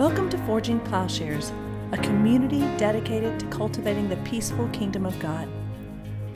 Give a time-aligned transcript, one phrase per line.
[0.00, 1.52] Welcome to Forging Plowshares,
[1.92, 5.46] a community dedicated to cultivating the peaceful kingdom of God.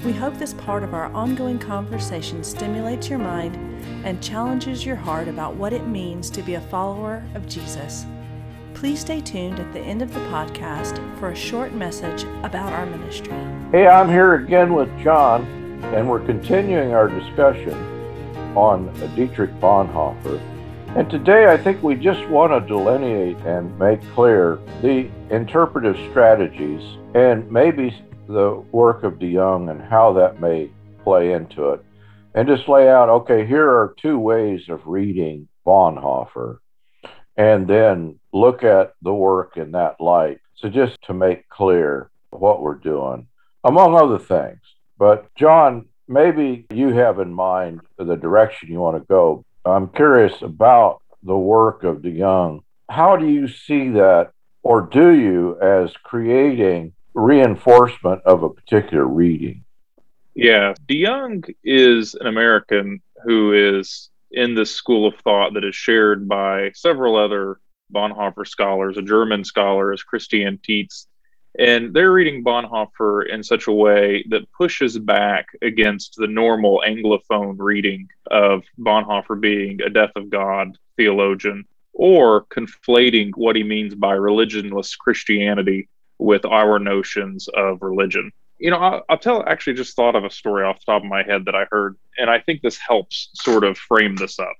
[0.04, 3.56] We hope this part of our ongoing conversation stimulates your mind
[4.04, 8.04] and challenges your heart about what it means to be a follower of Jesus.
[8.74, 12.84] Please stay tuned at the end of the podcast for a short message about our
[12.84, 13.32] ministry.
[13.72, 15.42] Hey, I'm here again with John,
[15.94, 17.72] and we're continuing our discussion
[18.54, 20.53] on Dietrich Bonhoeffer.
[20.96, 26.82] And today I think we just want to delineate and make clear the interpretive strategies
[27.16, 27.92] and maybe
[28.28, 30.70] the work of de DeJonge and how that may
[31.02, 31.84] play into it.
[32.36, 36.58] And just lay out okay, here are two ways of reading Bonhoeffer,
[37.36, 40.38] and then look at the work in that light.
[40.54, 43.26] So, just to make clear what we're doing,
[43.64, 44.60] among other things.
[44.96, 50.42] But, John, maybe you have in mind the direction you want to go I'm curious
[50.42, 52.60] about the work of DeJonge.
[52.90, 59.64] How do you see that, or do you, as creating reinforcement of a particular reading?
[60.34, 66.28] Yeah, DeJonge is an American who is in this school of thought that is shared
[66.28, 67.60] by several other
[67.92, 68.98] Bonhoeffer scholars.
[68.98, 71.06] A German scholar is Christiane Tietz,
[71.58, 77.56] and they're reading Bonhoeffer in such a way that pushes back against the normal Anglophone
[77.58, 84.16] reading of Bonhoeffer being a death of God theologian or conflating what he means by
[84.16, 85.88] religionless Christianity
[86.18, 88.32] with our notions of religion.
[88.58, 91.08] You know, I'll, I'll tell, actually, just thought of a story off the top of
[91.08, 94.54] my head that I heard, and I think this helps sort of frame this up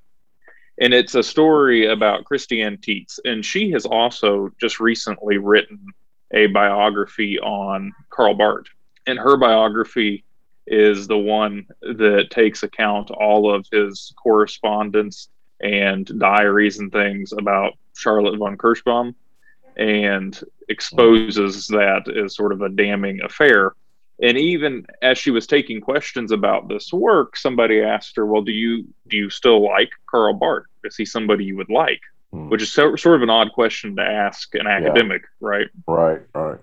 [0.81, 5.87] and it's a story about Christiane Tietz, and she has also just recently written
[6.33, 8.67] a biography on Karl Barth.
[9.07, 10.25] And her biography
[10.67, 15.29] is the one that takes account all of his correspondence
[15.61, 19.15] and diaries and things about Charlotte von Kirschbaum
[19.77, 23.75] and exposes that as sort of a damning affair.
[24.23, 28.53] And even as she was taking questions about this work, somebody asked her, "Well, do
[28.53, 30.67] you do you still like Karl Barth?
[30.85, 32.01] Is he somebody you would like?"
[32.35, 32.49] Hmm.
[32.49, 35.49] which is so, sort of an odd question to ask an academic, yeah.
[35.49, 35.67] right?
[35.87, 36.59] Right, right.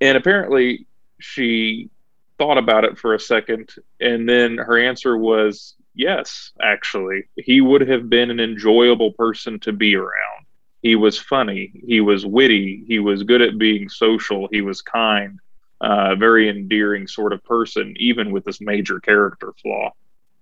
[0.00, 0.86] And apparently
[1.20, 1.90] she
[2.38, 3.70] thought about it for a second,
[4.00, 7.24] and then her answer was yes, actually.
[7.36, 10.46] He would have been an enjoyable person to be around.
[10.82, 15.38] He was funny, he was witty, he was good at being social, he was kind,
[15.80, 19.92] uh, very endearing sort of person, even with this major character flaw.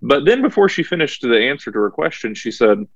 [0.00, 2.88] But then, before she finished the answer to her question, she said,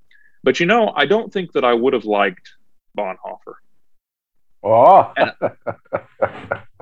[0.46, 2.52] but you know, I don't think that I would have liked
[2.96, 3.54] Bonhoeffer.
[4.62, 5.12] Oh.
[5.16, 5.32] and,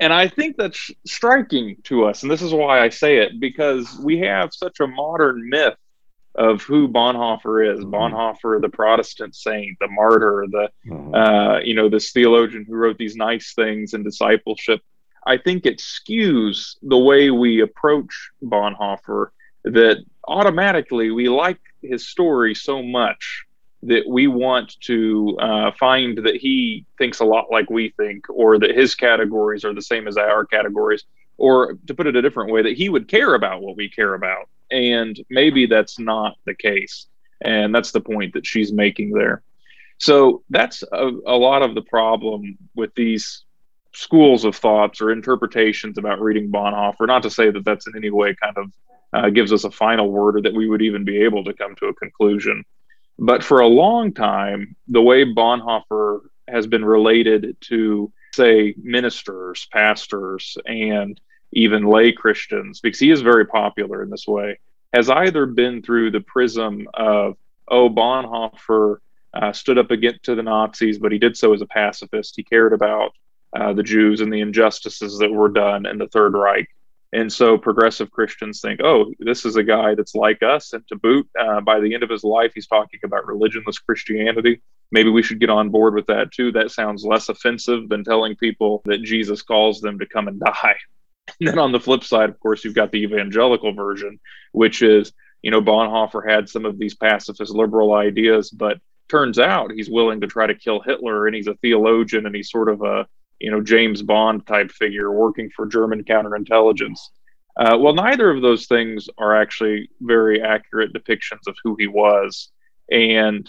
[0.03, 2.23] and I think that's striking to us.
[2.23, 5.79] And this is why I say it because we have such a modern myth
[6.35, 7.81] of who Bonhoeffer is.
[7.81, 7.95] Mm-hmm.
[7.95, 11.15] Bonhoeffer, the Protestant saint, the martyr, the mm-hmm.
[11.15, 14.83] uh, you know this theologian who wrote these nice things in discipleship.
[15.27, 19.29] I think it skews the way we approach Bonhoeffer
[19.65, 23.47] that automatically we like his story so much
[23.87, 28.59] that we want to uh, find that he thinks a lot like we think, or
[28.59, 31.05] that his categories are the same as our categories,
[31.37, 34.15] or to put it a different way, that he would care about what we care
[34.15, 34.49] about.
[34.71, 37.07] And maybe that's not the case.
[37.41, 39.43] And that's the point that she's making there.
[39.99, 43.45] So that's a, a lot of the problem with these
[43.93, 47.07] schools of thoughts or interpretations about reading Bonhoeffer.
[47.07, 48.73] Not to say that that's in any way kind of
[49.13, 51.77] uh, gives us a final word or that we would even be able to come
[51.77, 52.65] to a conclusion.
[53.19, 60.59] But for a long time, the way Bonhoeffer has been related to, say, ministers, pastors,
[60.67, 61.21] and
[61.53, 64.59] even lay Christians, because he is very popular in this way,
[64.93, 67.37] has either been through the prism of,
[67.69, 68.99] oh, Bonhoeffer
[69.33, 72.35] uh, stood up against to the Nazis, but he did so as a pacifist.
[72.37, 73.13] He cared about
[73.57, 76.69] uh, the Jews and the injustices that were done in the Third Reich.
[77.15, 80.73] And so progressive Christians think, oh, this is a guy that's like us.
[80.73, 84.61] And to boot, uh, by the end of his life, he's talking about religionless Christianity.
[84.91, 86.51] Maybe we should get on board with that too.
[86.51, 90.77] That sounds less offensive than telling people that Jesus calls them to come and die.
[91.41, 94.21] And then on the flip side, of course, you've got the evangelical version,
[94.53, 95.11] which is,
[95.41, 98.79] you know, Bonhoeffer had some of these pacifist liberal ideas, but
[99.09, 102.51] turns out he's willing to try to kill Hitler and he's a theologian and he's
[102.51, 103.07] sort of a
[103.45, 106.99] you know James Bond type figure working for German counterintelligence.
[107.57, 112.51] Uh, well, neither of those things are actually very accurate depictions of who he was,
[112.91, 113.49] and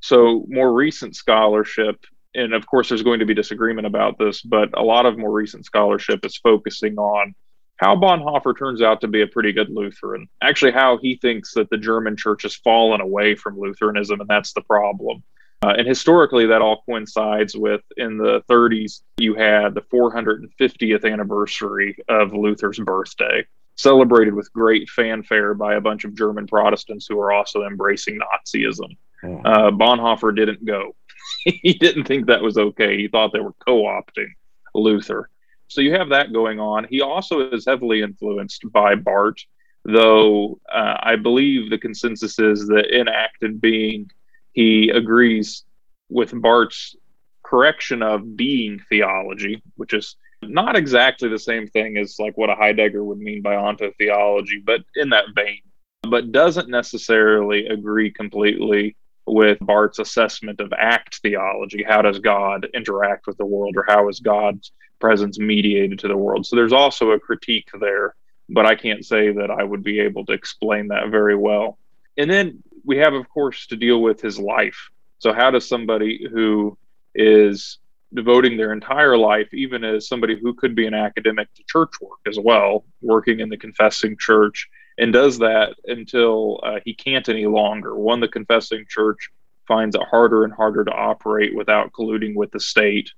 [0.00, 1.96] so more recent scholarship,
[2.34, 5.30] and of course there's going to be disagreement about this, but a lot of more
[5.30, 7.34] recent scholarship is focusing on
[7.76, 10.26] how Bonhoeffer turns out to be a pretty good Lutheran.
[10.42, 14.54] Actually, how he thinks that the German church has fallen away from Lutheranism, and that's
[14.54, 15.22] the problem.
[15.64, 21.96] Uh, and historically, that all coincides with in the 30s, you had the 450th anniversary
[22.06, 23.46] of Luther's birthday,
[23.76, 28.94] celebrated with great fanfare by a bunch of German Protestants who are also embracing Nazism.
[29.22, 29.36] Hmm.
[29.42, 30.94] Uh, Bonhoeffer didn't go.
[31.44, 32.98] he didn't think that was okay.
[32.98, 34.28] He thought they were co opting
[34.74, 35.30] Luther.
[35.68, 36.86] So you have that going on.
[36.90, 39.42] He also is heavily influenced by Barth,
[39.86, 44.10] though uh, I believe the consensus is that in act and being,
[44.54, 45.64] he agrees
[46.08, 46.96] with Barth's
[47.42, 52.54] correction of being theology, which is not exactly the same thing as like what a
[52.54, 55.60] Heidegger would mean by ontotheology, but in that vein,
[56.08, 58.96] but doesn't necessarily agree completely
[59.26, 61.82] with Barth's assessment of act theology.
[61.82, 66.16] How does God interact with the world, or how is God's presence mediated to the
[66.16, 66.46] world?
[66.46, 68.14] So there's also a critique there,
[68.50, 71.78] but I can't say that I would be able to explain that very well.
[72.16, 74.90] And then we have, of course, to deal with his life.
[75.18, 76.76] So, how does somebody who
[77.14, 77.78] is
[78.12, 82.20] devoting their entire life, even as somebody who could be an academic, to church work
[82.26, 87.46] as well, working in the confessing church, and does that until uh, he can't any
[87.46, 87.96] longer.
[87.96, 89.30] One, the confessing church
[89.66, 93.10] finds it harder and harder to operate without colluding with the state,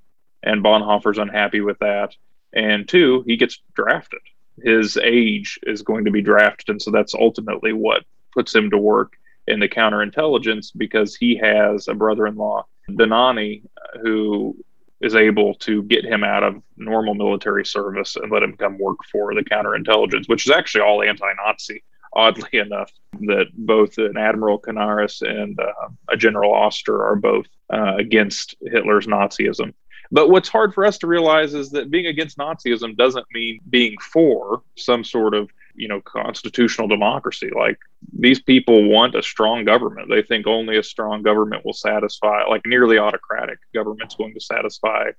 [0.43, 2.15] and Bonhoeffer's unhappy with that.
[2.55, 4.21] And two, he gets drafted.
[4.63, 8.79] His age is going to be drafted, and so that's ultimately what puts him to
[8.79, 13.63] work in the counterintelligence because he has a brother-in-law, Dohnanyi,
[14.03, 14.57] who
[15.01, 18.99] is able to get him out of normal military service and let him come work
[19.11, 21.83] for the counterintelligence, which is actually all anti-Nazi.
[22.15, 22.91] Oddly enough,
[23.21, 29.07] that both an Admiral Canaris and uh, a General Oster are both uh, against Hitler's
[29.07, 29.75] Nazism.
[30.11, 33.97] But what's hard for us to realize is that being against Nazism doesn't mean being
[33.99, 37.51] for some sort of you know constitutional democracy.
[37.55, 37.79] Like
[38.13, 40.09] these people want a strong government.
[40.11, 45.11] They think only a strong government will satisfy like nearly autocratic government's going to satisfy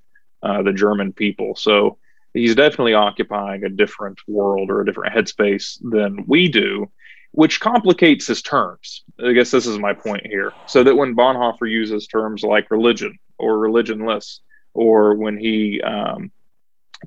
[0.44, 1.56] uh, the german people.
[1.56, 1.98] So
[2.34, 6.90] he's definitely occupying a different world or a different headspace than we do
[7.32, 9.04] which complicates his terms.
[9.24, 10.54] I guess this is my point here.
[10.66, 14.40] So that when bonhoeffer uses terms like religion or religionless
[14.74, 16.32] or when he um,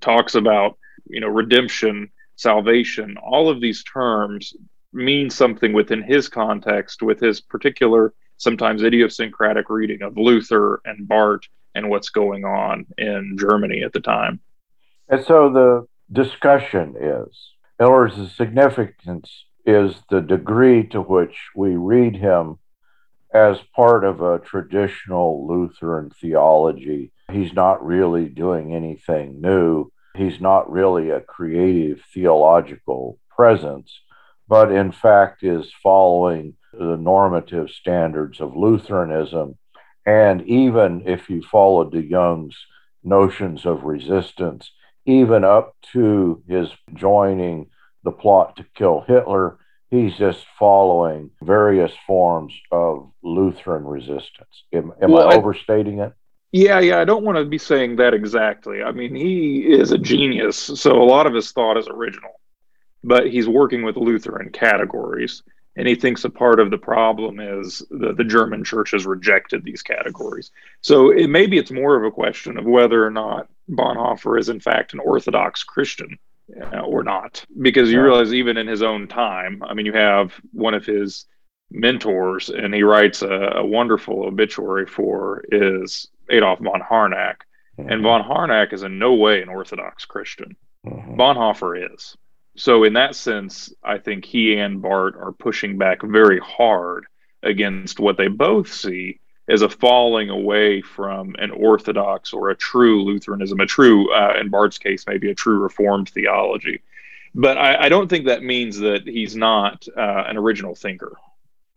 [0.00, 2.10] talks about you know redemption
[2.40, 4.54] salvation, all of these terms
[4.92, 11.42] mean something within his context, with his particular, sometimes idiosyncratic reading of Luther and Barth
[11.74, 14.40] and what's going on in Germany at the time.
[15.08, 22.16] And so the discussion is, words, the significance is the degree to which we read
[22.16, 22.58] him
[23.32, 27.12] as part of a traditional Lutheran theology.
[27.30, 34.00] He's not really doing anything new he's not really a creative theological presence,
[34.48, 39.56] but in fact is following the normative standards of Lutheranism.
[40.06, 42.56] And even if you followed DeJonge's
[43.02, 44.70] notions of resistance,
[45.06, 47.70] even up to his joining
[48.04, 49.58] the plot to kill Hitler,
[49.90, 54.64] he's just following various forms of Lutheran resistance.
[54.72, 56.12] Am, am well, I overstating it?
[56.52, 58.82] Yeah, yeah, I don't want to be saying that exactly.
[58.82, 62.40] I mean, he is a genius, so a lot of his thought is original,
[63.04, 65.44] but he's working with Lutheran categories,
[65.76, 69.62] and he thinks a part of the problem is that the German church has rejected
[69.62, 70.50] these categories.
[70.80, 74.58] So it, maybe it's more of a question of whether or not Bonhoeffer is in
[74.58, 76.18] fact an Orthodox Christian
[76.72, 80.32] uh, or not, because you realize even in his own time, I mean, you have
[80.52, 81.26] one of his
[81.70, 87.42] mentors, and he writes a, a wonderful obituary for is Adolf von Harnack.
[87.78, 87.90] Mm-hmm.
[87.90, 90.56] And von Harnack is in no way an Orthodox Christian.
[90.86, 91.20] Mm-hmm.
[91.20, 92.16] Bonhoeffer is.
[92.56, 97.06] So, in that sense, I think he and Barth are pushing back very hard
[97.42, 103.04] against what they both see as a falling away from an Orthodox or a true
[103.04, 106.82] Lutheranism, a true, uh, in Barth's case, maybe a true Reformed theology.
[107.34, 111.16] But I, I don't think that means that he's not uh, an original thinker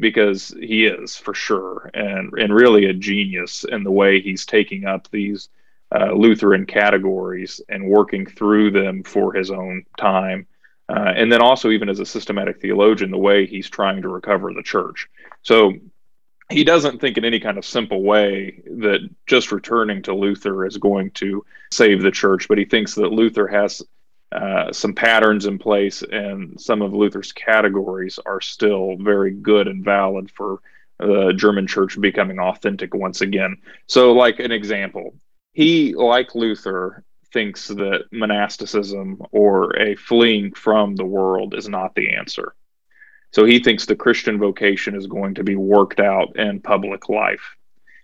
[0.03, 4.86] because he is for sure and and really a genius in the way he's taking
[4.86, 5.50] up these
[5.95, 10.45] uh, Lutheran categories and working through them for his own time.
[10.89, 14.53] Uh, and then also, even as a systematic theologian, the way he's trying to recover
[14.53, 15.07] the church.
[15.41, 15.74] So
[16.51, 20.77] he doesn't think in any kind of simple way that just returning to Luther is
[20.77, 23.81] going to save the church, but he thinks that Luther has
[24.33, 29.83] uh, some patterns in place, and some of Luther's categories are still very good and
[29.83, 30.59] valid for
[30.99, 33.57] the German church becoming authentic once again.
[33.87, 35.15] So, like an example,
[35.53, 42.13] he, like Luther, thinks that monasticism or a fleeing from the world is not the
[42.13, 42.53] answer.
[43.31, 47.57] So he thinks the Christian vocation is going to be worked out in public life.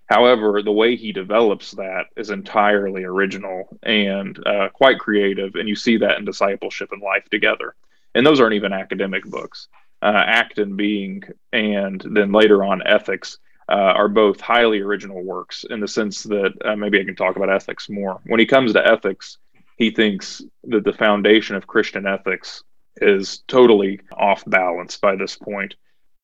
[0.09, 5.75] However, the way he develops that is entirely original and uh, quite creative, and you
[5.75, 7.75] see that in discipleship and life together.
[8.15, 9.67] And those aren't even academic books.
[10.01, 11.23] Uh, Act and Being,
[11.53, 13.37] and then later on Ethics,
[13.69, 17.35] uh, are both highly original works in the sense that uh, maybe I can talk
[17.35, 18.19] about ethics more.
[18.25, 19.37] When he comes to ethics,
[19.77, 22.63] he thinks that the foundation of Christian ethics
[22.97, 25.75] is totally off balance by this point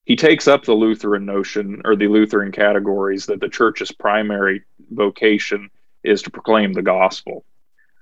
[0.06, 5.70] he takes up the Lutheran notion or the Lutheran categories that the church's primary vocation
[6.04, 7.44] is to proclaim the gospel.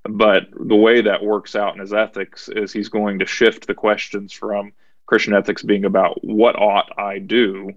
[0.03, 3.73] But the way that works out in his ethics is he's going to shift the
[3.73, 4.73] questions from
[5.05, 7.71] Christian ethics being about what ought I do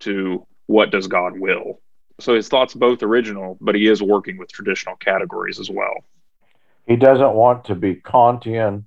[0.00, 1.80] to what does God will.
[2.20, 6.04] So his thoughts both original, but he is working with traditional categories as well.
[6.86, 8.84] He doesn't want to be Kantian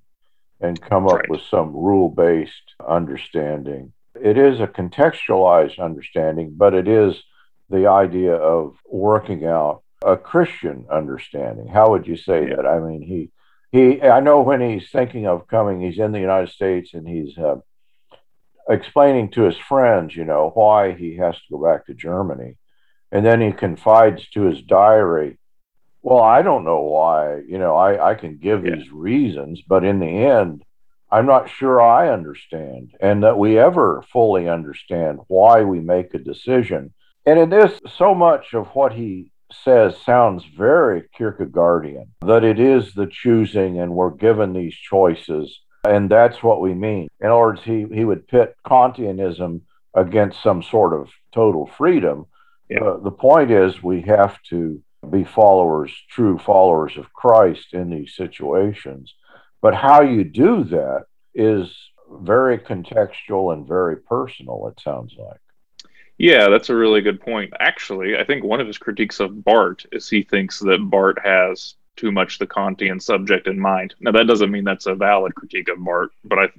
[0.62, 1.29] and come up right.
[1.29, 3.91] with some rule based understanding
[4.22, 7.22] it is a contextualized understanding, but it is
[7.70, 11.67] the idea of working out a Christian understanding.
[11.67, 12.55] How would you say yeah.
[12.58, 12.65] that?
[12.65, 13.32] I mean, he
[13.72, 14.01] he.
[14.01, 17.58] I know when he's thinking of coming, he's in the United States and he's uh,
[18.70, 22.58] explaining to his friends, you know, why he has to go back to Germany,
[23.12, 25.39] and then he confides to his diary.
[26.01, 27.38] Well, I don't know why.
[27.48, 28.75] You know, I I can give yeah.
[28.75, 30.63] these reasons, but in the end,
[31.13, 36.17] I'm not sure I understand and that we ever fully understand why we make a
[36.17, 36.91] decision.
[37.27, 39.32] And in this, so much of what he
[39.63, 45.60] says sounds very Kierkegaardian, that it is the choosing and we're given these choices.
[45.84, 47.10] And that's what we mean.
[47.22, 49.62] In other words, he, he would pit Kantianism
[49.93, 52.25] against some sort of total freedom.
[52.72, 52.79] Yeah.
[52.79, 58.15] Uh, the point is, we have to be followers, true followers of Christ in these
[58.15, 59.13] situations.
[59.63, 61.74] But how you do that is
[62.12, 65.39] very contextual and very personal, it sounds like.
[66.17, 67.53] Yeah, that's a really good point.
[67.62, 71.75] Actually, I think one of his critiques of Barth is he thinks that Barth has
[71.96, 73.96] too much the Kantian subject in mind.
[74.01, 76.50] Now, that doesn't mean that's a valid critique of Barth, but I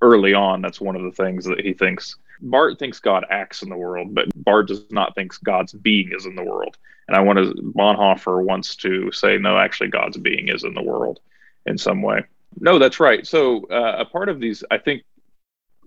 [0.00, 2.14] early on, that's one of the things that he thinks.
[2.40, 6.26] Barth thinks God acts in the world, but Barth does not think God's being is
[6.26, 6.76] in the world.
[7.08, 10.82] And I want to, Bonhoeffer wants to say, no, actually, God's being is in the
[10.82, 11.18] world
[11.66, 12.22] in some way.
[12.60, 13.26] No, that's right.
[13.26, 15.02] So uh, a part of these, I think,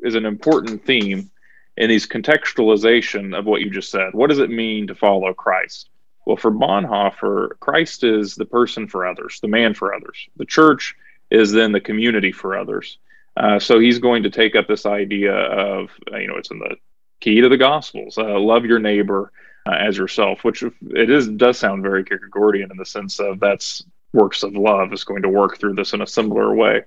[0.02, 1.30] is an important theme
[1.76, 4.14] in these contextualization of what you just said.
[4.14, 5.90] What does it mean to follow Christ?
[6.26, 10.28] Well, for Bonhoeffer, Christ is the person for others, the man for others.
[10.36, 10.96] The church
[11.32, 12.98] is then the community for others.
[13.38, 16.60] Uh, so he's going to take up this idea of, uh, you know, it's in
[16.60, 16.76] the
[17.22, 19.32] key to the Gospels: uh, love your neighbor
[19.68, 23.84] uh, as yourself, which it is does sound very Kierkegaardian in the sense of that's
[24.18, 26.84] works of love is going to work through this in a similar way.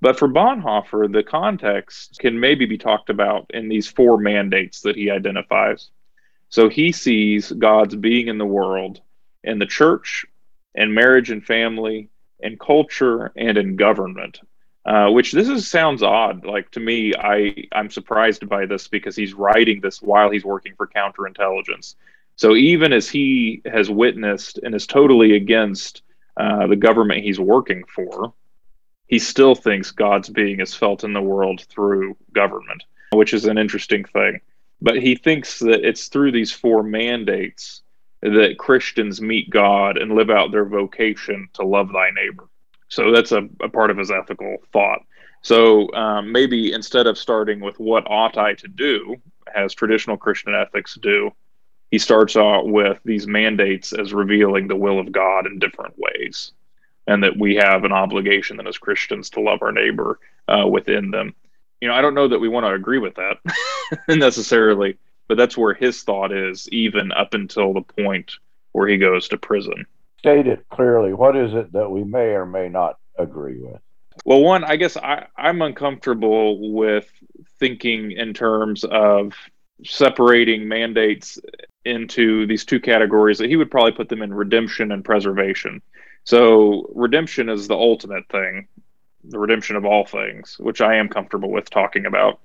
[0.00, 4.96] But for Bonhoeffer, the context can maybe be talked about in these four mandates that
[4.96, 5.88] he identifies.
[6.50, 9.00] So he sees God's being in the world,
[9.42, 10.26] in the church,
[10.74, 14.40] in marriage and family, in culture, and in government.
[14.84, 16.44] Uh, which this is sounds odd.
[16.44, 20.74] Like to me, I I'm surprised by this because he's writing this while he's working
[20.76, 21.94] for counterintelligence.
[22.36, 26.02] So even as he has witnessed and is totally against
[26.36, 28.32] uh, the government he's working for,
[29.06, 33.58] he still thinks God's being is felt in the world through government, which is an
[33.58, 34.40] interesting thing.
[34.80, 37.82] But he thinks that it's through these four mandates
[38.22, 42.48] that Christians meet God and live out their vocation to love thy neighbor.
[42.88, 45.00] So that's a, a part of his ethical thought.
[45.42, 49.16] So um, maybe instead of starting with what ought I to do,
[49.54, 51.30] as traditional Christian ethics do,
[51.94, 56.50] he starts out with these mandates as revealing the will of God in different ways,
[57.06, 61.12] and that we have an obligation then as Christians to love our neighbor uh, within
[61.12, 61.36] them.
[61.80, 63.36] You know, I don't know that we want to agree with that
[64.08, 64.98] necessarily,
[65.28, 68.32] but that's where his thought is, even up until the point
[68.72, 69.86] where he goes to prison.
[70.18, 71.12] State it clearly.
[71.12, 73.80] What is it that we may or may not agree with?
[74.24, 77.08] Well, one, I guess I, I'm uncomfortable with
[77.60, 79.34] thinking in terms of
[79.82, 81.38] separating mandates
[81.84, 85.82] into these two categories that he would probably put them in redemption and preservation.
[86.24, 88.68] So redemption is the ultimate thing,
[89.24, 92.40] the redemption of all things, which I am comfortable with talking about.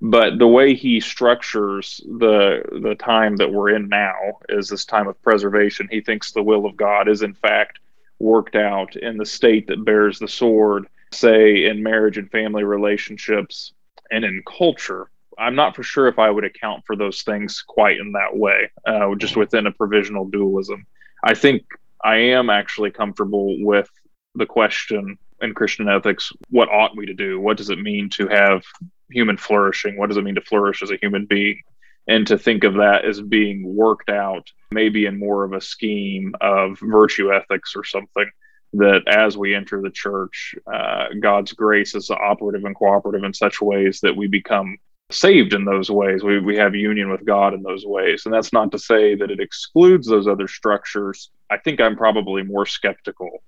[0.00, 5.08] But the way he structures the the time that we're in now is this time
[5.08, 5.88] of preservation.
[5.90, 7.80] He thinks the will of God is in fact
[8.20, 13.72] worked out in the state that bears the sword, say in marriage and family relationships
[14.10, 15.08] and in culture
[15.38, 18.70] I'm not for sure if I would account for those things quite in that way,
[18.86, 20.86] uh, just within a provisional dualism.
[21.24, 21.62] I think
[22.02, 23.88] I am actually comfortable with
[24.34, 27.40] the question in Christian ethics what ought we to do?
[27.40, 28.62] What does it mean to have
[29.10, 29.96] human flourishing?
[29.96, 31.62] What does it mean to flourish as a human being?
[32.08, 36.34] and to think of that as being worked out maybe in more of a scheme
[36.40, 38.28] of virtue ethics or something
[38.72, 43.60] that as we enter the church uh, god's grace is operative and cooperative in such
[43.60, 44.76] ways that we become
[45.10, 46.22] saved in those ways.
[46.22, 48.22] We, we have union with god in those ways.
[48.24, 51.30] And that's not to say that it excludes those other structures.
[51.50, 53.42] I think i'm probably more skeptical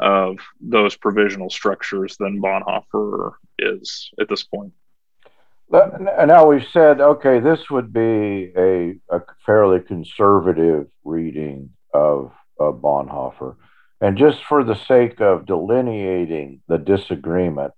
[0.00, 4.72] of those provisional structures than bonhoeffer is at this point.
[5.70, 13.56] Now we've said, okay, this would be a, a fairly conservative reading of, of Bonhoeffer.
[14.00, 17.72] And just for the sake of delineating the disagreement,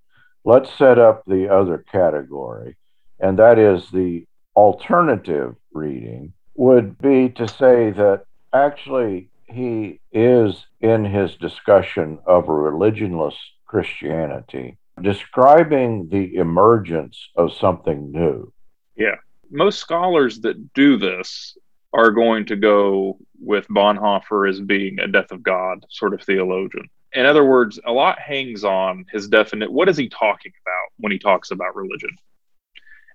[0.45, 2.77] let's set up the other category,
[3.25, 11.07] and that is the alternative reading, would be to say that actually he is in
[11.07, 18.53] his discussion of religionless Christianity describing the emergence of something new.
[18.95, 19.17] Yeah.
[19.51, 21.57] Most scholars that do this
[21.95, 26.91] are going to go with Bonhoeffer as being a death of God sort of theologian.
[27.15, 31.11] In other words, a lot hangs on his definite what is he talking about when
[31.11, 32.11] he talks about religion?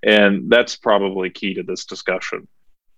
[0.04, 2.48] And that's probably key to this discussion.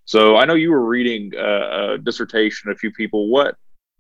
[0.05, 3.29] So I know you were reading a, a dissertation, a few people.
[3.29, 3.55] What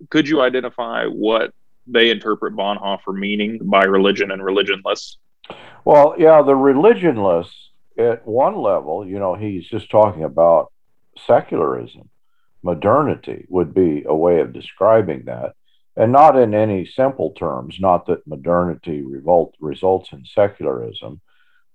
[0.09, 1.53] could you identify what
[1.87, 5.15] they interpret Bonhoeffer meaning by religion and religionless?
[5.85, 7.49] Well, yeah, the religionless
[7.97, 10.71] at one level, you know, he's just talking about
[11.25, 12.09] secularism.
[12.63, 15.53] Modernity would be a way of describing that,
[15.95, 21.19] and not in any simple terms, not that modernity revolt, results in secularism,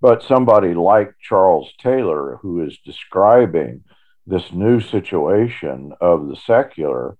[0.01, 3.83] but somebody like Charles Taylor, who is describing
[4.25, 7.17] this new situation of the secular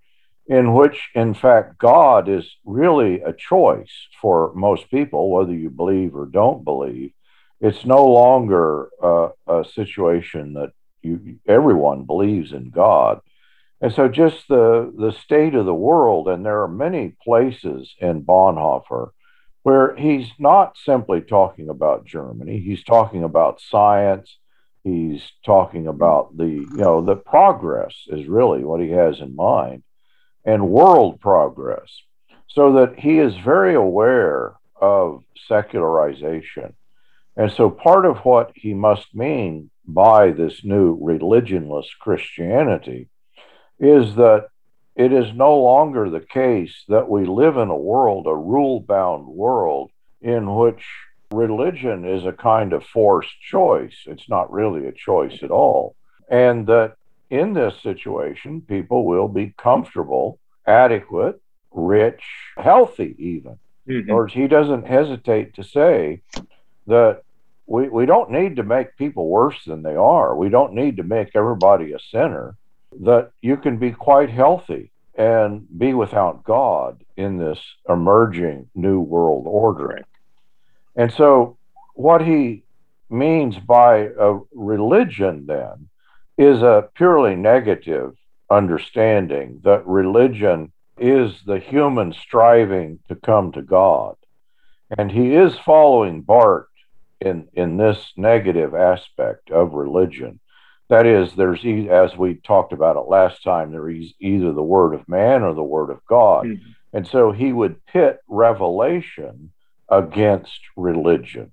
[0.48, 3.92] in which, in fact, God is really a choice
[4.22, 7.12] for most people, whether you believe or don't believe.
[7.60, 13.20] It's no longer uh, a situation that you, everyone believes in God.
[13.82, 18.24] And so, just the, the state of the world, and there are many places in
[18.24, 19.10] Bonhoeffer
[19.68, 24.38] where he's not simply talking about Germany, he's talking about science.
[24.86, 29.84] He's talking about the, you know, the progress is really what he has in mind
[30.46, 32.02] and world progress,
[32.48, 36.74] so that he is very aware of secularization.
[37.36, 43.10] And so part of what he must mean by this new religionless Christianity
[43.82, 44.48] is that
[44.98, 49.28] it is no longer the case that we live in a world, a rule bound
[49.28, 50.84] world, in which
[51.32, 53.96] religion is a kind of forced choice.
[54.08, 55.96] It's not really a choice at all.
[56.30, 56.96] And that
[57.30, 61.40] in this situation, people will be comfortable, adequate,
[61.72, 62.24] rich,
[62.58, 63.60] healthy, even.
[63.88, 64.12] Mm-hmm.
[64.12, 66.22] Or he doesn't hesitate to say
[66.88, 67.22] that
[67.68, 70.36] we, we don't need to make people worse than they are.
[70.36, 72.56] We don't need to make everybody a sinner.
[73.02, 79.46] That you can be quite healthy and be without God in this emerging new world
[79.48, 80.04] ordering.
[80.96, 81.58] And so,
[81.96, 82.64] what he
[83.10, 85.90] means by a religion then
[86.38, 88.16] is a purely negative
[88.50, 94.16] understanding that religion is the human striving to come to God.
[94.98, 96.68] And he is following Barth
[97.20, 100.40] in, in this negative aspect of religion.
[100.90, 104.94] That is, there's, as we talked about it last time, there is either the word
[104.94, 106.46] of man or the word of God.
[106.46, 106.72] Mm-hmm.
[106.94, 109.52] And so he would pit revelation
[109.90, 111.52] against religion.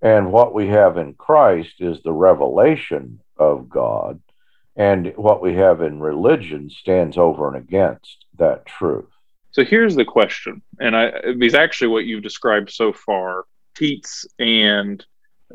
[0.00, 4.20] And what we have in Christ is the revelation of God.
[4.74, 9.08] And what we have in religion stands over and against that truth.
[9.52, 15.02] So here's the question, and I is actually what you've described so far, Tietz and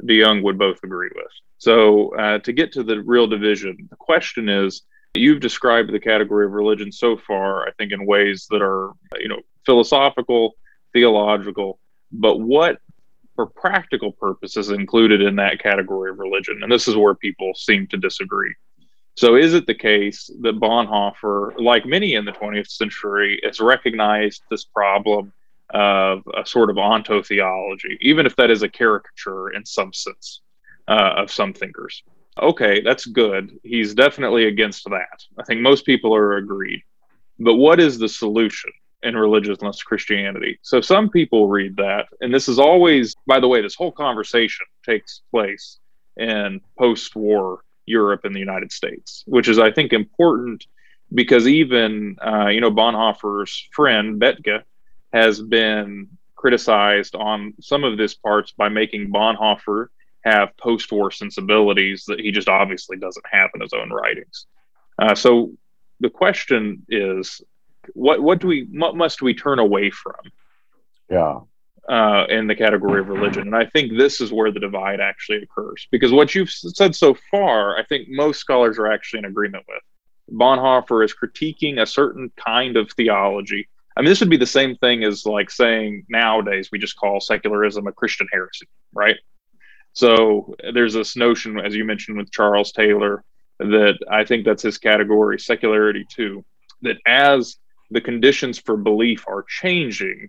[0.03, 1.31] DeJonge would both agree with.
[1.61, 4.81] So uh, to get to the real division, the question is,
[5.13, 9.27] you've described the category of religion so far, I think, in ways that are, you
[9.27, 10.55] know, philosophical,
[10.91, 11.77] theological,
[12.11, 12.79] but what
[13.35, 16.61] for practical purposes is included in that category of religion.
[16.63, 18.55] And this is where people seem to disagree.
[19.15, 24.41] So, is it the case that Bonhoeffer, like many in the 20th century, has recognized
[24.49, 25.31] this problem
[25.69, 30.41] of a sort of ontotheology, even if that is a caricature in some sense
[30.91, 32.03] uh, of some thinkers?
[32.41, 33.57] Okay, that's good.
[33.63, 35.17] He's definitely against that.
[35.39, 36.81] I think most people are agreed.
[37.39, 38.71] But what is the solution?
[39.03, 40.59] in religionless Christianity.
[40.61, 44.65] So some people read that, and this is always, by the way, this whole conversation
[44.85, 45.79] takes place
[46.17, 50.65] in post war Europe and the United States, which is, I think, important
[51.13, 54.61] because even, uh, you know, Bonhoeffer's friend, Bethge,
[55.11, 59.87] has been criticized on some of this parts by making Bonhoeffer
[60.23, 64.45] have post war sensibilities that he just obviously doesn't have in his own writings.
[64.99, 65.51] Uh, so
[65.99, 67.41] the question is
[67.93, 70.15] what what do we what must we turn away from?
[71.09, 71.39] Yeah.
[71.89, 73.41] Uh, in the category of religion.
[73.41, 75.87] And i think this is where the divide actually occurs.
[75.91, 79.81] Because what you've said so far i think most scholars are actually in agreement with.
[80.31, 83.67] Bonhoeffer is critiquing a certain kind of theology.
[83.97, 87.19] I mean this would be the same thing as like saying nowadays we just call
[87.19, 89.17] secularism a christian heresy right
[89.93, 93.23] so there's this notion as you mentioned with charles taylor
[93.59, 96.43] that i think that's his category secularity too
[96.81, 97.57] that as
[97.91, 100.27] the conditions for belief are changing,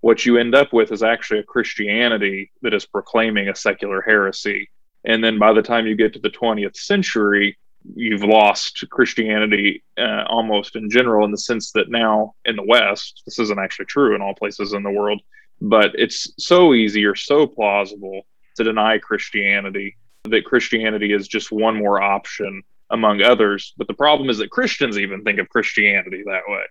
[0.00, 4.70] what you end up with is actually a Christianity that is proclaiming a secular heresy.
[5.04, 7.56] And then by the time you get to the 20th century,
[7.94, 13.22] you've lost Christianity uh, almost in general, in the sense that now in the West,
[13.24, 15.20] this isn't actually true in all places in the world,
[15.60, 18.22] but it's so easy or so plausible
[18.56, 23.74] to deny Christianity that Christianity is just one more option among others.
[23.76, 26.64] But the problem is that Christians even think of Christianity that way.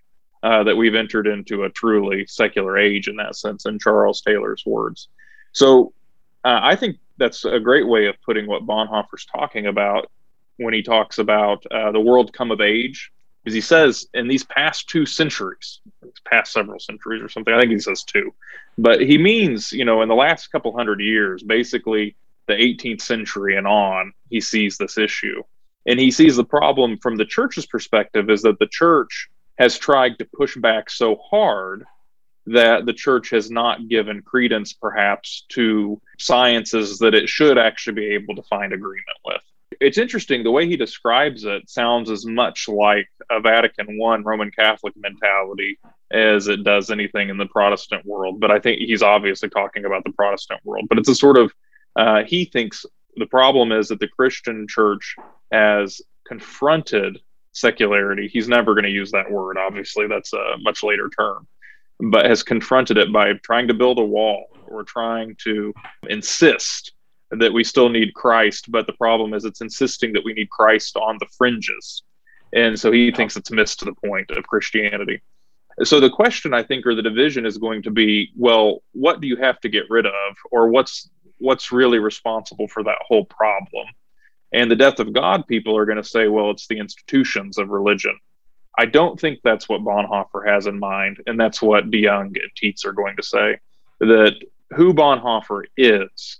[0.43, 4.61] Uh, that we've entered into a truly secular age in that sense, in Charles Taylor's
[4.63, 5.07] words.
[5.53, 5.91] So
[6.43, 10.11] uh, I think that's a great way of putting what Bonhoeffer's talking about
[10.57, 13.11] when he talks about uh, the world come of age.
[13.45, 15.79] Because he says in these past two centuries,
[16.25, 18.33] past several centuries or something, I think he says two,
[18.75, 22.15] but he means, you know, in the last couple hundred years, basically
[22.47, 25.43] the 18th century and on, he sees this issue.
[25.85, 29.29] And he sees the problem from the church's perspective is that the church
[29.59, 31.85] has tried to push back so hard
[32.47, 38.07] that the church has not given credence perhaps to sciences that it should actually be
[38.07, 39.41] able to find agreement with.
[39.79, 44.51] It's interesting the way he describes it sounds as much like a Vatican I Roman
[44.51, 45.79] Catholic mentality
[46.11, 48.39] as it does anything in the Protestant world.
[48.39, 50.85] But I think he's obviously talking about the Protestant world.
[50.89, 51.51] But it's a sort of,
[51.95, 52.85] uh, he thinks
[53.15, 55.15] the problem is that the Christian church
[55.51, 57.19] has confronted
[57.53, 58.27] secularity.
[58.27, 59.57] He's never going to use that word.
[59.57, 61.47] Obviously, that's a much later term,
[61.99, 65.73] but has confronted it by trying to build a wall or trying to
[66.09, 66.91] insist
[67.39, 68.71] that we still need Christ.
[68.71, 72.03] But the problem is, it's insisting that we need Christ on the fringes.
[72.53, 75.21] And so he thinks it's missed the point of Christianity.
[75.83, 79.27] So the question, I think, or the division is going to be, well, what do
[79.27, 83.87] you have to get rid of, or what's what's really responsible for that whole problem?
[84.53, 87.69] And the death of God people are going to say, well, it's the institutions of
[87.69, 88.17] religion.
[88.77, 91.21] I don't think that's what Bonhoeffer has in mind.
[91.27, 93.59] And that's what DeJonge and Tietz are going to say
[93.99, 94.35] that
[94.71, 96.39] who Bonhoeffer is,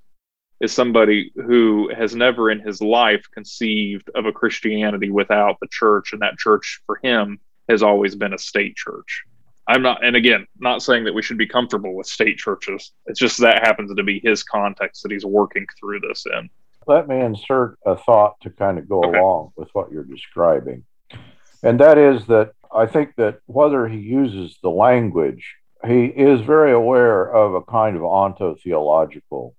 [0.61, 6.13] is somebody who has never in his life conceived of a Christianity without the church.
[6.13, 7.39] And that church for him
[7.69, 9.23] has always been a state church.
[9.67, 12.91] I'm not, and again, not saying that we should be comfortable with state churches.
[13.07, 16.49] It's just that happens to be his context that he's working through this in
[16.87, 19.17] let me insert a thought to kind of go okay.
[19.17, 20.83] along with what you're describing.
[21.63, 26.71] And that is that I think that whether he uses the language, he is very
[26.71, 29.53] aware of a kind of ontotheological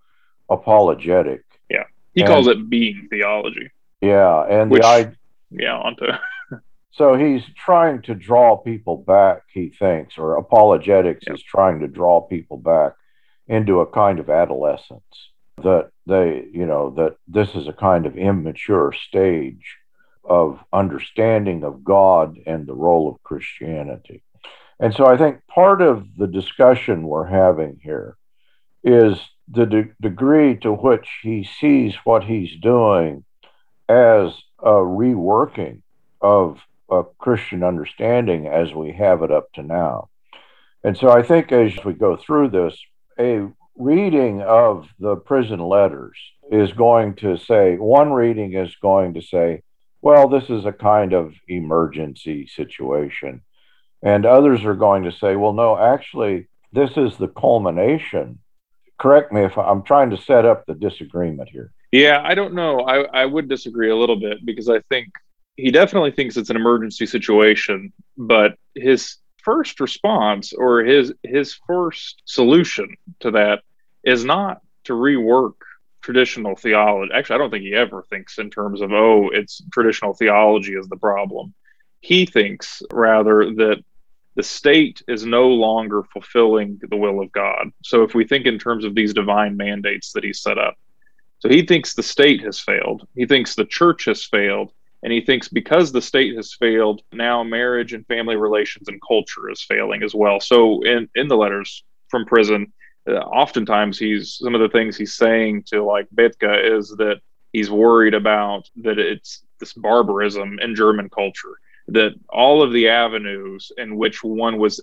[0.49, 1.43] apologetic.
[1.69, 1.85] Yeah.
[2.15, 3.71] He and, calls it being theology.
[4.01, 4.45] Yeah.
[4.49, 5.13] And Which, the I
[5.51, 6.07] yeah, onto
[6.93, 11.35] so he's trying to draw people back, he thinks, or apologetics yeah.
[11.35, 12.93] is trying to draw people back
[13.47, 15.31] into a kind of adolescence
[15.63, 19.77] that they, you know, that this is a kind of immature stage
[20.25, 24.23] of understanding of God and the role of Christianity.
[24.79, 28.17] And so I think part of the discussion we're having here
[28.85, 33.25] is the de- degree to which he sees what he's doing
[33.89, 35.83] as a reworking
[36.21, 40.09] of a Christian understanding as we have it up to now.
[40.83, 42.79] And so I think as we go through this,
[43.19, 46.17] a reading of the prison letters
[46.51, 49.63] is going to say, one reading is going to say,
[50.01, 53.43] well, this is a kind of emergency situation.
[54.03, 58.39] And others are going to say, well, no, actually, this is the culmination.
[58.99, 61.73] Correct me if I'm trying to set up the disagreement here.
[61.93, 62.81] Yeah, I don't know.
[62.81, 65.09] I, I would disagree a little bit because I think
[65.57, 72.21] he definitely thinks it's an emergency situation, but his first response or his his first
[72.25, 73.63] solution to that
[74.03, 75.55] is not to rework
[76.03, 77.13] traditional theology.
[77.15, 80.89] Actually, I don't think he ever thinks in terms of oh, it's traditional theology is
[80.89, 81.55] the problem.
[82.01, 83.83] He thinks rather that
[84.37, 87.73] the state is no longer fulfilling the will of God.
[87.83, 90.77] So if we think in terms of these divine mandates that he set up,
[91.39, 93.09] so he thinks the state has failed.
[93.15, 94.73] He thinks the church has failed.
[95.03, 99.51] And he thinks because the state has failed, now marriage and family relations and culture
[99.51, 100.41] is failing as well.
[100.41, 102.73] So in, in the letters from prison,
[103.09, 107.21] uh, oftentimes he's some of the things he's saying to like Bethge is that
[107.53, 111.57] he's worried about that it's this barbarism in German culture
[111.89, 114.81] that all of the avenues in which one was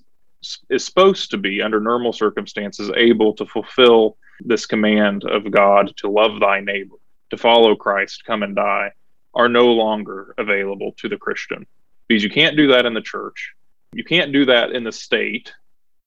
[0.70, 6.10] is supposed to be under normal circumstances able to fulfill this command of God to
[6.10, 6.96] love thy neighbor,
[7.30, 8.92] to follow Christ, come and die,
[9.34, 11.66] are no longer available to the Christian.
[12.08, 13.54] Because you can't do that in the church.
[13.94, 15.54] You can't do that in the state.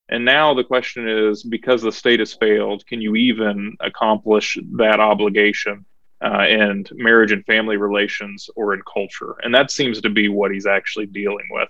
[0.08, 5.00] And now the question is because the state has failed, can you even accomplish that
[5.00, 5.84] obligation
[6.24, 9.36] uh, in marriage and family relations or in culture?
[9.42, 11.68] And that seems to be what he's actually dealing with.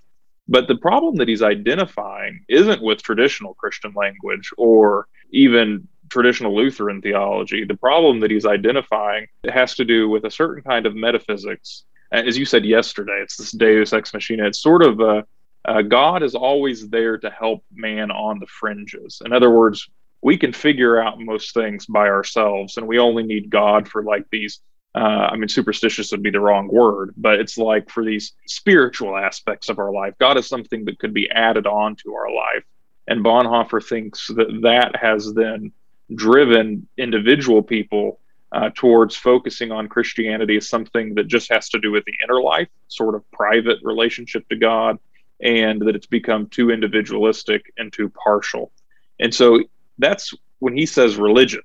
[0.48, 7.02] But the problem that he's identifying isn't with traditional Christian language or even traditional Lutheran
[7.02, 7.64] theology.
[7.64, 11.84] The problem that he's identifying has to do with a certain kind of metaphysics.
[12.12, 14.46] As you said yesterday, it's this Deus ex machina.
[14.46, 15.26] It's sort of a,
[15.64, 19.20] uh, God is always there to help man on the fringes.
[19.24, 19.88] In other words,
[20.26, 24.26] we can figure out most things by ourselves, and we only need God for like
[24.32, 24.60] these
[24.92, 29.16] uh, I mean, superstitious would be the wrong word, but it's like for these spiritual
[29.16, 32.64] aspects of our life, God is something that could be added on to our life.
[33.06, 35.70] And Bonhoeffer thinks that that has then
[36.12, 38.18] driven individual people
[38.50, 42.40] uh, towards focusing on Christianity as something that just has to do with the inner
[42.40, 44.98] life, sort of private relationship to God,
[45.40, 48.72] and that it's become too individualistic and too partial.
[49.20, 49.60] And so
[49.98, 51.62] that's when he says religion,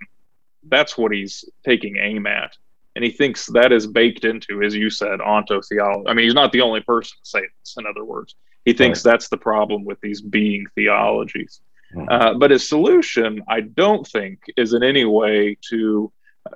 [0.68, 2.56] that's what he's taking aim at
[2.96, 6.04] and he thinks that is baked into, as you said, ontotheology.
[6.08, 7.76] I mean, he's not the only person to say this.
[7.78, 9.12] In other words, he thinks right.
[9.12, 11.62] that's the problem with these being theologies.
[11.96, 12.10] Mm-hmm.
[12.10, 16.12] Uh, but his solution, I don't think, is in any way to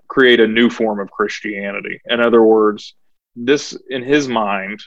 [0.07, 2.01] create a new form of Christianity.
[2.05, 2.95] In other words,
[3.35, 4.81] this, in his mind,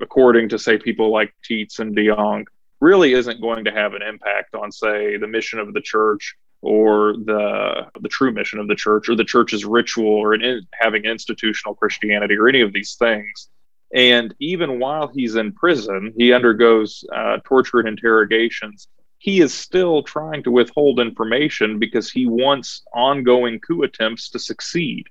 [0.00, 2.46] according to say people like Tietz and DeJonge,
[2.80, 7.14] really isn't going to have an impact on, say, the mission of the church or
[7.24, 11.74] the the true mission of the church or the church's ritual or in, having institutional
[11.74, 13.48] Christianity or any of these things.
[13.94, 18.88] And even while he's in prison, he undergoes uh, torture and interrogations.
[19.18, 25.06] He is still trying to withhold information because he wants ongoing coup attempts to succeed.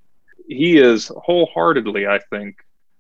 [0.48, 2.58] He is wholeheartedly, I think,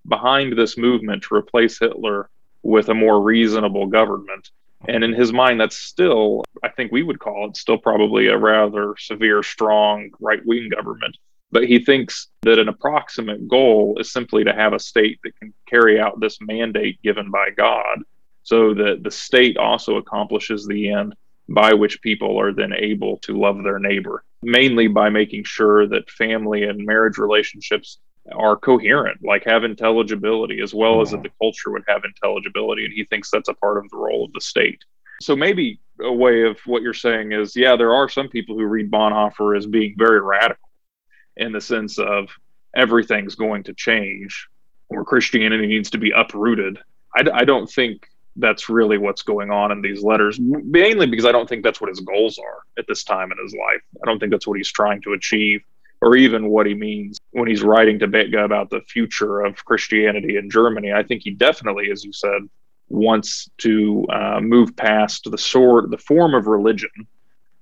[0.07, 2.29] behind this movement to replace Hitler
[2.67, 4.49] with a more reasonable government.
[4.89, 8.37] And in his mind, that's still, I think we would call it still probably a
[8.37, 11.17] rather severe, strong right wing government.
[11.49, 15.53] But he thinks that an approximate goal is simply to have a state that can
[15.65, 17.99] carry out this mandate given by God
[18.43, 21.15] so that the state also accomplishes the end
[21.47, 26.09] by which people are then able to love their neighbor, mainly by making sure that
[26.09, 27.99] family and marriage relationships
[28.35, 32.85] are coherent, like have intelligibility, as well as that the culture would have intelligibility.
[32.85, 34.79] And he thinks that's a part of the role of the state.
[35.21, 38.65] So maybe a way of what you're saying is, yeah, there are some people who
[38.65, 40.69] read Bonhoeffer as being very radical
[41.37, 42.29] in the sense of
[42.75, 44.47] everything's going to change
[44.89, 46.77] or Christianity needs to be uprooted.
[47.15, 51.31] I, I don't think that's really what's going on in these letters, mainly because I
[51.31, 53.81] don't think that's what his goals are at this time in his life.
[54.03, 55.61] I don't think that's what he's trying to achieve
[56.01, 60.37] or even what he means when he's writing to Bethge about the future of Christianity
[60.37, 60.93] in Germany.
[60.93, 62.47] I think he definitely, as you said,
[62.89, 66.89] wants to uh, move past the sort, the form of religion.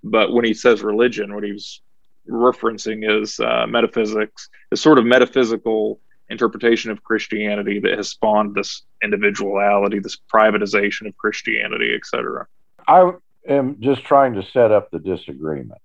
[0.04, 1.82] But when he says religion, what he's
[2.30, 8.84] referencing is uh, metaphysics, the sort of metaphysical interpretation of Christianity that has spawned this
[9.04, 12.48] individuality, this privatization of Christianity, etc.
[12.88, 13.12] I
[13.48, 15.80] am just trying to set up the disagreement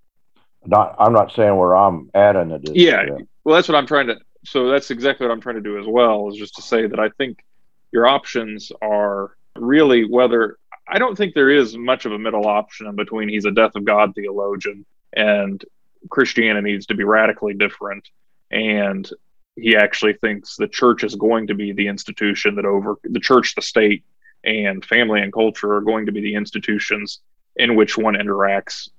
[0.65, 2.75] not I'm not saying where I'm at adding it.
[2.75, 3.05] Yeah,
[3.43, 4.17] well, that's what I'm trying to.
[4.45, 6.29] So that's exactly what I'm trying to do as well.
[6.29, 7.43] Is just to say that I think
[7.91, 12.87] your options are really whether I don't think there is much of a middle option
[12.87, 13.29] in between.
[13.29, 15.63] He's a death of God theologian, and
[16.09, 18.07] Christianity needs to be radically different,
[18.49, 19.09] and
[19.55, 23.53] he actually thinks the church is going to be the institution that over the church,
[23.55, 24.03] the state,
[24.43, 27.19] and family and culture are going to be the institutions
[27.57, 28.89] in which one interacts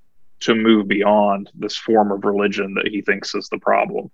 [0.42, 4.10] to move beyond this form of religion that he thinks is the problem.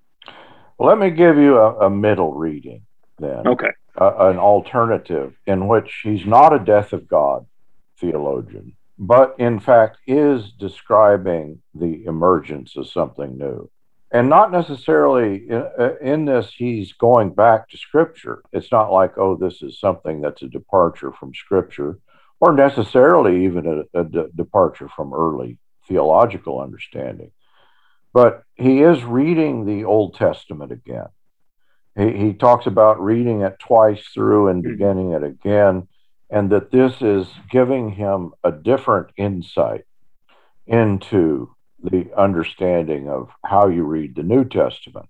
[0.78, 2.82] Let me give you a, a middle reading
[3.18, 3.46] then.
[3.46, 3.70] Okay.
[4.00, 7.46] Uh, an alternative in which he's not a death of God
[7.98, 13.68] theologian, but in fact is describing the emergence of something new.
[14.10, 18.42] And not necessarily in, uh, in this, he's going back to Scripture.
[18.52, 21.98] It's not like, oh, this is something that's a departure from Scripture,
[22.40, 27.32] or necessarily even a, a de- departure from early theological understanding.
[28.12, 31.08] But he is reading the Old Testament again.
[31.96, 34.70] He, he talks about reading it twice through and hmm.
[34.70, 35.88] beginning it again,
[36.30, 39.84] and that this is giving him a different insight
[40.66, 45.06] into the understanding of how you read the New Testament.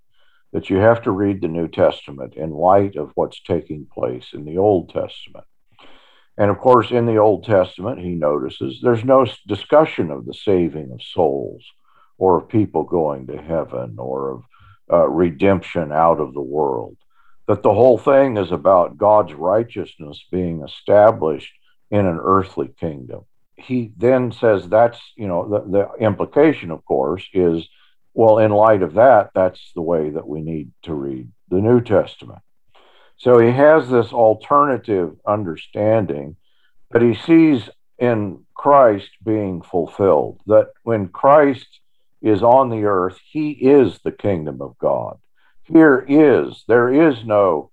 [0.53, 4.47] That you have to read the New Testament in light of what's taking place in
[4.47, 5.45] the Old Testament.
[6.39, 10.93] And of course, in the Old Testament, he notices there's no discussion of the saving
[10.93, 11.65] of souls
[12.17, 14.43] or of people going to heaven or of
[14.91, 16.97] uh, redemption out of the world.
[17.49, 21.53] That the whole thing is about God's righteousness being established
[21.91, 23.23] in an earthly kingdom.
[23.57, 25.61] He then says that's, you know, the,
[25.99, 27.69] the implication, of course, is
[28.15, 31.81] well, in light of that, that's the way that we need to read the New
[31.81, 32.41] Testament.
[33.19, 36.37] So he has this alternative understanding
[36.93, 41.81] that he sees in Christ being fulfilled, that when Christ
[42.23, 45.19] is on the earth, he is the kingdom of God.
[45.65, 47.71] Here is, there is no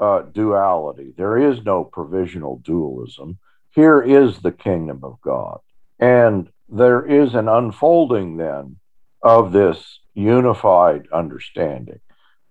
[0.00, 3.38] uh, duality, there is no provisional dualism.
[3.70, 5.60] Here is the kingdom of God.
[6.00, 8.76] And there is an unfolding then
[9.22, 12.00] of this unified understanding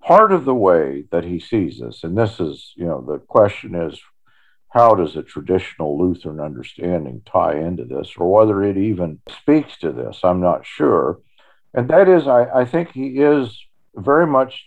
[0.07, 3.75] part of the way that he sees this, and this is, you know, the question
[3.75, 3.99] is,
[4.69, 9.91] how does a traditional Lutheran understanding tie into this, or whether it even speaks to
[9.91, 10.21] this?
[10.23, 11.19] I'm not sure.
[11.73, 13.61] And that is, I, I think he is
[13.95, 14.65] very much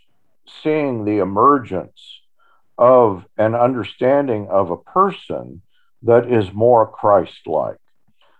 [0.62, 2.20] seeing the emergence
[2.76, 5.62] of an understanding of a person
[6.02, 7.80] that is more Christ like.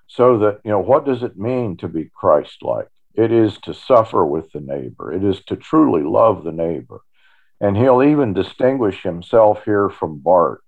[0.06, 2.88] So that, you know, what does it mean to be Christ like?
[3.14, 5.12] It is to suffer with the neighbor.
[5.12, 7.00] It is to truly love the neighbor.
[7.60, 10.60] And he'll even distinguish himself here from Barth.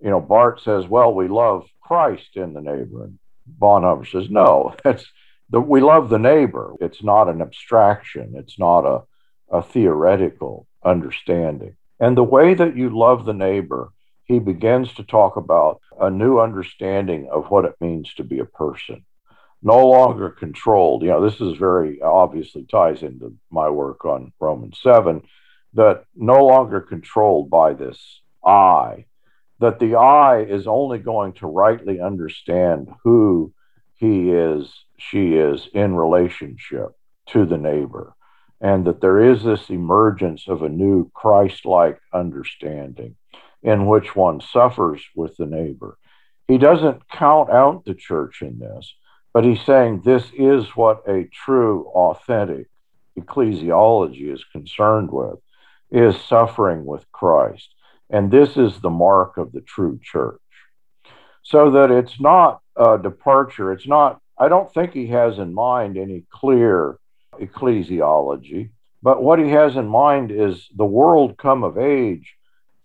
[0.00, 3.04] You know, Barth says, well, we love Christ in the neighbor.
[3.04, 3.18] And
[3.58, 5.04] Bonhoeffer says, no, that's
[5.50, 6.74] the, we love the neighbor.
[6.80, 8.34] It's not an abstraction.
[8.36, 9.02] It's not a,
[9.50, 11.76] a theoretical understanding.
[12.00, 13.90] And the way that you love the neighbor,
[14.24, 18.44] he begins to talk about a new understanding of what it means to be a
[18.44, 19.04] person
[19.64, 21.02] no longer controlled.
[21.02, 25.22] You know, this is very obviously ties into my work on Romans 7
[25.72, 29.06] that no longer controlled by this I,
[29.60, 33.54] that the I is only going to rightly understand who
[33.94, 36.90] he is, she is in relationship
[37.28, 38.14] to the neighbor,
[38.60, 43.16] and that there is this emergence of a new Christ like understanding
[43.62, 45.96] in which one suffers with the neighbor.
[46.46, 48.94] He doesn't count out the church in this
[49.34, 52.68] but he's saying this is what a true, authentic
[53.18, 55.40] ecclesiology is concerned with,
[55.90, 57.74] is suffering with Christ.
[58.08, 60.40] And this is the mark of the true church.
[61.42, 63.72] So that it's not a departure.
[63.72, 66.98] It's not, I don't think he has in mind any clear
[67.34, 68.70] ecclesiology,
[69.02, 72.34] but what he has in mind is the world come of age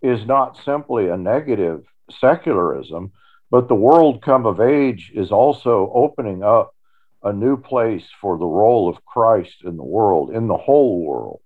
[0.02, 3.12] is not simply a negative secularism,
[3.50, 6.74] but the world come of age is also opening up
[7.22, 11.40] a new place for the role of Christ in the world, in the whole world.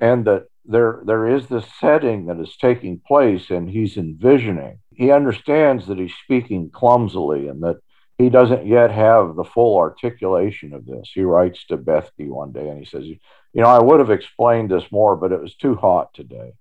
[0.00, 4.78] And that there, there is this setting that is taking place and he's envisioning.
[4.94, 7.78] He understands that he's speaking clumsily and that
[8.18, 11.10] he doesn't yet have the full articulation of this.
[11.14, 13.18] He writes to Bethge one day and he says, You
[13.54, 16.54] know, I would have explained this more, but it was too hot today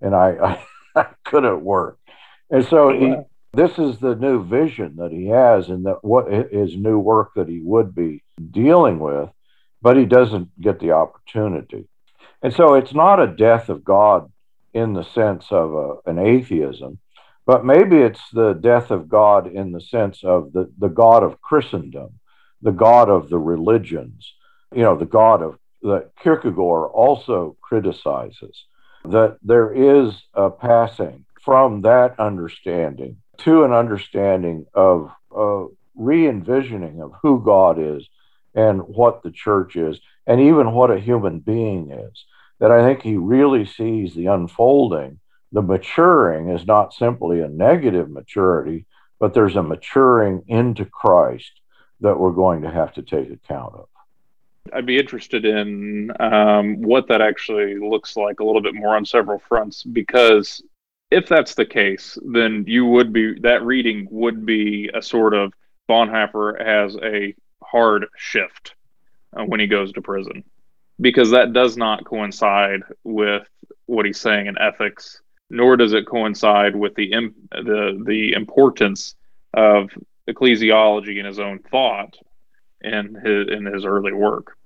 [0.00, 0.66] and I, I,
[1.00, 1.98] I couldn't work.
[2.50, 3.14] And so he,
[3.52, 7.48] this is the new vision that he has and that what his new work that
[7.48, 9.30] he would be dealing with,
[9.80, 11.88] but he doesn't get the opportunity.
[12.42, 14.30] And so it's not a death of God
[14.74, 16.98] in the sense of a, an atheism,
[17.46, 21.40] but maybe it's the death of God in the sense of the, the God of
[21.40, 22.20] Christendom,
[22.60, 24.34] the God of the religions,
[24.74, 28.64] you know, the God of that Kierkegaard also criticizes,
[29.04, 37.00] that there is a passing from that understanding to an understanding of uh, re envisioning
[37.02, 38.08] of who God is
[38.54, 42.24] and what the church is, and even what a human being is.
[42.60, 45.20] That I think he really sees the unfolding.
[45.52, 48.86] The maturing is not simply a negative maturity,
[49.20, 51.52] but there's a maturing into Christ
[52.00, 53.88] that we're going to have to take account of.
[54.72, 59.04] I'd be interested in um, what that actually looks like a little bit more on
[59.04, 60.62] several fronts because
[61.10, 65.52] if that's the case, then you would be that reading would be a sort of
[65.88, 68.74] Bonhoeffer has a hard shift
[69.34, 70.44] uh, when he goes to prison
[71.00, 73.48] because that does not coincide with
[73.86, 77.10] what he's saying in ethics, nor does it coincide with the
[77.52, 79.14] the the importance
[79.54, 79.90] of
[80.28, 82.16] ecclesiology in his own thought
[82.82, 84.56] in his in his early work.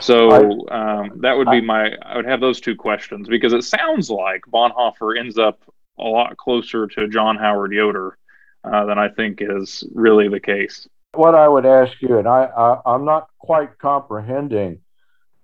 [0.00, 1.92] So um, that would be my.
[2.02, 5.62] I would have those two questions because it sounds like Bonhoeffer ends up
[5.98, 8.16] a lot closer to John Howard Yoder
[8.64, 10.88] uh, than I think is really the case.
[11.14, 14.80] What I would ask you, and I, I I'm not quite comprehending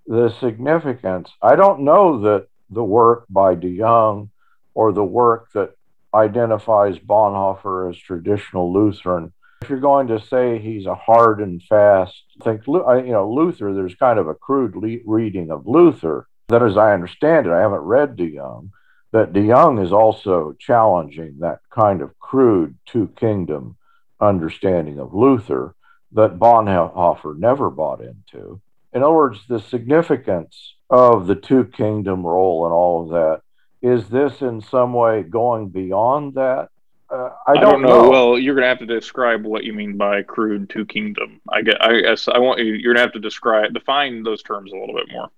[0.05, 1.29] the significance.
[1.41, 4.29] I don't know that the work by DeJonge
[4.73, 5.75] or the work that
[6.13, 9.33] identifies Bonhoeffer as traditional Lutheran.
[9.61, 13.73] If you're going to say he's a hard and fast, think you know Luther.
[13.73, 17.61] There's kind of a crude le- reading of Luther that, as I understand it, I
[17.61, 18.69] haven't read DeJonge.
[19.15, 23.77] That DeJonge is also challenging that kind of crude two kingdom
[24.19, 25.73] understanding of Luther
[26.11, 28.59] that Bonhoeffer never bought into.
[28.91, 33.41] In other words, the significance of the two kingdom role and all of that
[33.81, 36.67] is this in some way going beyond that?
[37.09, 38.01] Uh, I, don't I, don't know.
[38.01, 38.09] know.
[38.09, 41.39] Well, you're gonna have to describe what you mean by crude two kingdom.
[41.49, 41.81] I get.
[41.81, 42.73] I guess I want you.
[42.73, 45.29] You're gonna have to describe, define those terms a little bit more.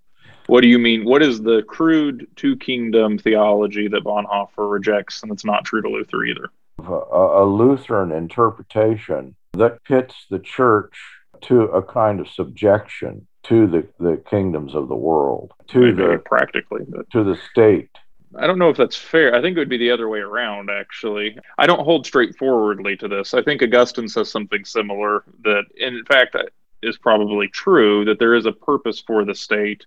[0.48, 1.06] What do you mean?
[1.06, 5.90] What is the crude two kingdom theology that Bonhoeffer rejects, and it's not true to
[5.90, 6.50] Luther either?
[6.80, 10.98] A, a Lutheran interpretation that pits the church
[11.42, 16.22] to a kind of subjection to the, the kingdoms of the world, to Maybe the
[16.26, 17.10] practically but...
[17.12, 17.90] to the state.
[18.38, 19.34] I don't know if that's fair.
[19.34, 21.38] I think it would be the other way around, actually.
[21.58, 23.34] I don't hold straightforwardly to this.
[23.34, 26.36] I think Augustine says something similar that, in fact,
[26.84, 29.86] is probably true that there is a purpose for the state,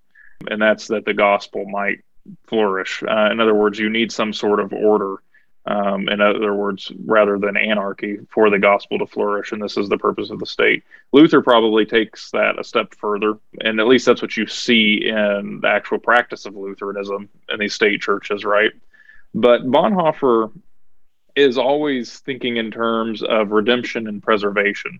[0.48, 2.00] and that's that the gospel might
[2.46, 3.02] flourish.
[3.02, 5.16] Uh, in other words, you need some sort of order
[5.66, 9.52] um, in other words, rather than anarchy, for the gospel to flourish.
[9.52, 10.82] And this is the purpose of the state.
[11.12, 13.34] Luther probably takes that a step further.
[13.60, 17.74] And at least that's what you see in the actual practice of Lutheranism in these
[17.74, 18.72] state churches, right?
[19.34, 20.50] But Bonhoeffer
[21.36, 24.98] is always thinking in terms of redemption and preservation.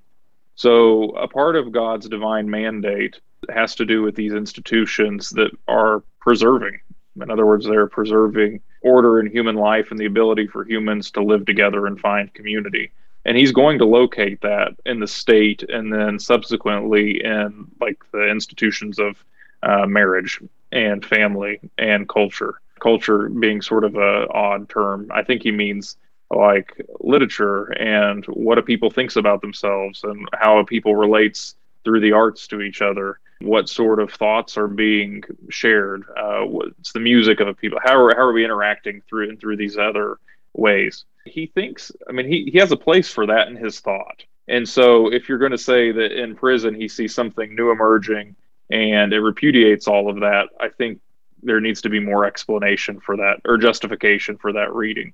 [0.55, 3.18] So, a part of God's divine mandate
[3.49, 6.80] has to do with these institutions that are preserving
[7.16, 11.22] in other words, they're preserving order in human life and the ability for humans to
[11.22, 12.93] live together and find community.
[13.24, 18.30] And he's going to locate that in the state and then subsequently in like the
[18.30, 19.22] institutions of
[19.62, 20.41] uh, marriage
[20.72, 22.61] and family and culture.
[22.80, 25.11] Culture being sort of a odd term.
[25.12, 25.97] I think he means
[26.30, 32.01] like literature and what a people thinks about themselves and how a people relates through
[32.01, 37.01] the arts to each other what sort of thoughts are being shared uh, what's the
[37.01, 40.18] music of a people how are, how are we interacting through and through these other
[40.55, 41.05] ways?
[41.24, 44.24] He thinks i mean he, he has a place for that in his thought.
[44.49, 48.36] And so if you're going to say that in prison he sees something new emerging
[48.70, 51.01] and it repudiates all of that i think
[51.43, 55.12] there needs to be more explanation for that or justification for that reading.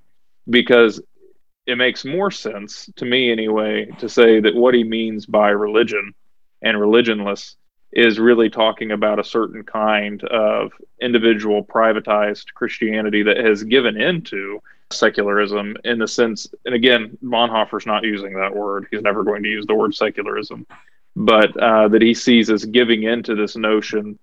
[0.49, 1.01] Because
[1.65, 6.13] it makes more sense to me anyway to say that what he means by religion
[6.61, 7.55] and religionless
[7.91, 10.71] is really talking about a certain kind of
[11.01, 14.61] individual privatized Christianity that has given into
[14.91, 18.87] secularism in the sense, and again, Bonhoeffer's not using that word.
[18.91, 20.65] He's never going to use the word secularism,
[21.15, 24.17] but uh, that he sees as giving into this notion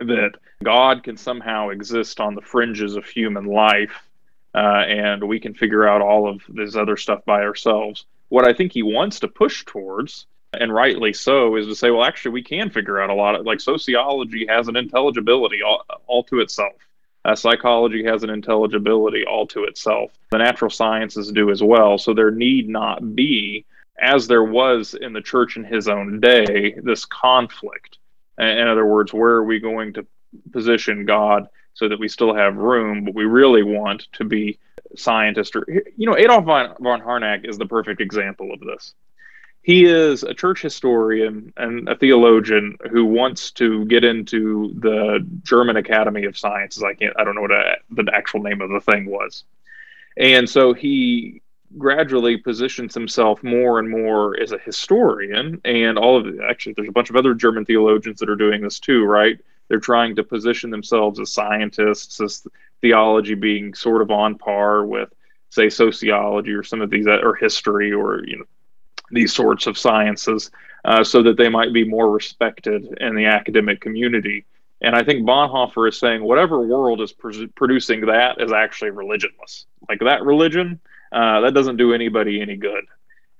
[0.00, 0.32] that
[0.62, 4.08] God can somehow exist on the fringes of human life
[4.54, 8.06] uh, and we can figure out all of this other stuff by ourselves.
[8.28, 12.04] What I think he wants to push towards and rightly so, is to say, well,
[12.04, 16.24] actually, we can figure out a lot of like sociology has an intelligibility all, all
[16.24, 16.72] to itself.
[17.24, 20.10] Uh, psychology has an intelligibility all to itself.
[20.30, 21.98] The natural sciences do as well.
[21.98, 23.66] So there need not be,
[24.00, 27.98] as there was in the church in his own day, this conflict.
[28.38, 30.06] In other words, where are we going to
[30.52, 34.58] position God so that we still have room, but we really want to be
[34.96, 35.56] scientists?
[35.56, 38.94] Or, you know, Adolf von, von Harnack is the perfect example of this
[39.68, 45.76] he is a church historian and a theologian who wants to get into the German
[45.76, 46.82] Academy of Sciences.
[46.82, 49.44] I can't, I don't know what a, the actual name of the thing was.
[50.16, 51.42] And so he
[51.76, 55.60] gradually positions himself more and more as a historian.
[55.66, 58.80] And all of actually, there's a bunch of other German theologians that are doing this
[58.80, 59.38] too, right?
[59.68, 62.46] They're trying to position themselves as scientists, as
[62.80, 65.12] theology being sort of on par with,
[65.50, 68.44] say, sociology or some of these, or history or, you know,
[69.10, 70.50] these sorts of sciences
[70.84, 74.44] uh, so that they might be more respected in the academic community.
[74.80, 79.64] And I think Bonhoeffer is saying whatever world is pr- producing that is actually religionless.
[79.88, 80.80] Like that religion,
[81.10, 82.84] uh, that doesn't do anybody any good.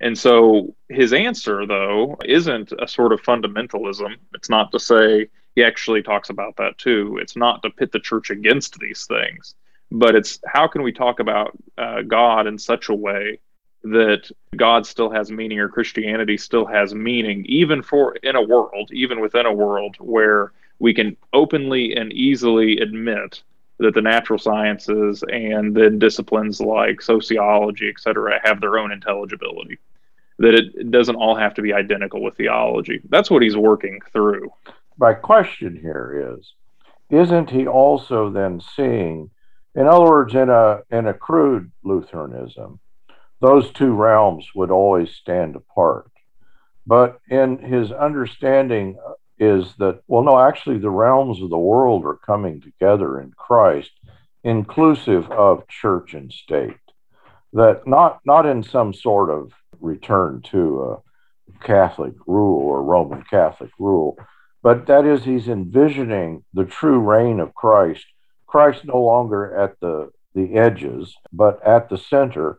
[0.00, 4.16] And so his answer, though, isn't a sort of fundamentalism.
[4.34, 7.18] It's not to say he actually talks about that too.
[7.20, 9.54] It's not to pit the church against these things,
[9.90, 13.40] but it's how can we talk about uh, God in such a way
[13.84, 18.90] that God still has meaning or Christianity still has meaning, even for in a world,
[18.92, 23.42] even within a world where we can openly and easily admit
[23.78, 29.78] that the natural sciences and then disciplines like sociology, et cetera, have their own intelligibility.
[30.38, 33.00] that it, doesn't all have to be identical with theology.
[33.08, 34.50] That's what he's working through.
[34.96, 36.54] My question here is
[37.10, 39.30] isn't he also then seeing,
[39.74, 42.78] in other words, in a, in a crude Lutheranism,
[43.40, 46.10] those two realms would always stand apart.
[46.86, 48.98] But in his understanding
[49.38, 53.90] is that, well, no, actually, the realms of the world are coming together in Christ,
[54.42, 56.76] inclusive of church and state.
[57.52, 63.70] That not, not in some sort of return to a Catholic rule or Roman Catholic
[63.78, 64.18] rule,
[64.62, 68.04] but that is, he's envisioning the true reign of Christ.
[68.46, 72.58] Christ no longer at the, the edges, but at the center.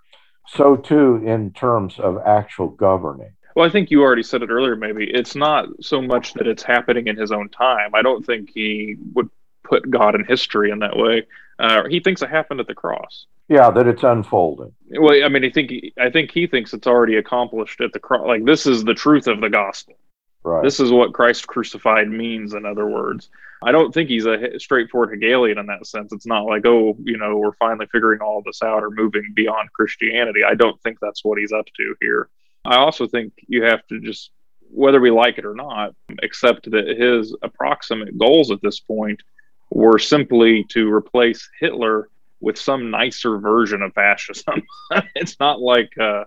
[0.55, 3.31] So, too, in terms of actual governing.
[3.55, 5.09] Well, I think you already said it earlier, maybe.
[5.09, 7.93] It's not so much that it's happening in his own time.
[7.93, 9.29] I don't think he would
[9.63, 11.27] put God in history in that way.
[11.59, 13.25] Uh, he thinks it happened at the cross.
[13.49, 14.73] Yeah, that it's unfolding.
[14.91, 18.25] Well, I mean, I think I think he thinks it's already accomplished at the cross.
[18.25, 19.95] Like this is the truth of the gospel.
[20.43, 20.63] Right.
[20.63, 22.53] This is what Christ crucified means.
[22.53, 23.29] In other words,
[23.61, 26.13] I don't think he's a straightforward Hegelian in that sense.
[26.13, 29.71] It's not like, oh, you know, we're finally figuring all this out or moving beyond
[29.73, 30.43] Christianity.
[30.43, 32.29] I don't think that's what he's up to here.
[32.63, 34.31] I also think you have to just,
[34.71, 39.21] whether we like it or not, accept that his approximate goals at this point
[39.71, 42.09] were simply to replace Hitler
[42.39, 44.63] with some nicer version of fascism.
[45.15, 46.23] it's not like, uh,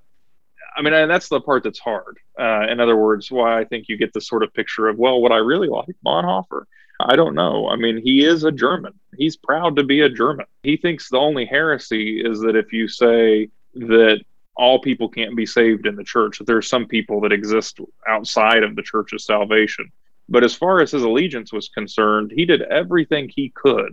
[0.76, 2.18] I mean, and that's the part that's hard.
[2.38, 5.20] Uh, in other words, why I think you get this sort of picture of, well,
[5.20, 6.64] what I really like Bonhoeffer?
[7.00, 7.68] I don't know.
[7.68, 8.92] I mean, he is a German.
[9.16, 10.46] He's proud to be a German.
[10.62, 14.20] He thinks the only heresy is that if you say that
[14.54, 17.80] all people can't be saved in the church, that there are some people that exist
[18.06, 19.90] outside of the church's salvation.
[20.28, 23.92] But as far as his allegiance was concerned, he did everything he could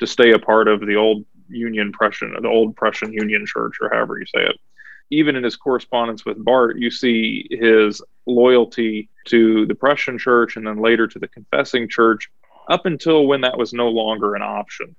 [0.00, 3.90] to stay a part of the old Union Prussian, the old Prussian Union Church, or
[3.90, 4.58] however you say it.
[5.10, 10.66] Even in his correspondence with Barth, you see his loyalty to the Prussian church and
[10.66, 12.30] then later to the confessing church
[12.68, 14.94] up until when that was no longer an option.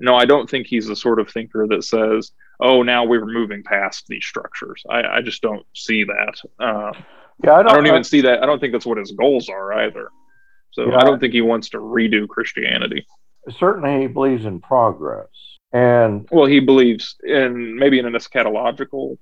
[0.00, 3.62] No, I don't think he's the sort of thinker that says, oh, now we're moving
[3.62, 4.82] past these structures.
[4.88, 6.40] I, I just don't see that.
[6.58, 6.92] Uh,
[7.44, 8.42] yeah, I don't, I don't even I, see that.
[8.42, 10.08] I don't think that's what his goals are either.
[10.72, 13.06] So yeah, I don't think he wants to redo Christianity.
[13.58, 15.28] Certainly, he believes in progress.
[15.72, 19.18] And well, he believes in maybe in an eschatological.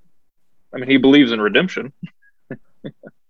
[0.75, 1.93] I mean, he believes in redemption.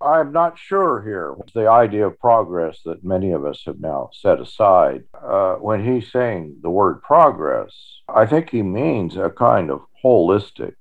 [0.01, 1.35] I'm not sure here.
[1.55, 5.05] The idea of progress that many of us have now set aside.
[5.15, 7.75] Uh, when he's saying the word progress,
[8.09, 10.75] I think he means a kind of holistic,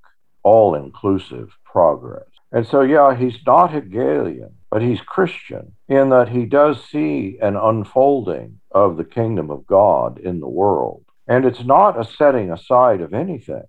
[0.44, 2.28] all inclusive progress.
[2.52, 7.56] And so, yeah, he's not Hegelian, but he's Christian in that he does see an
[7.56, 11.04] unfolding of the kingdom of God in the world.
[11.28, 13.64] And it's not a setting aside of anything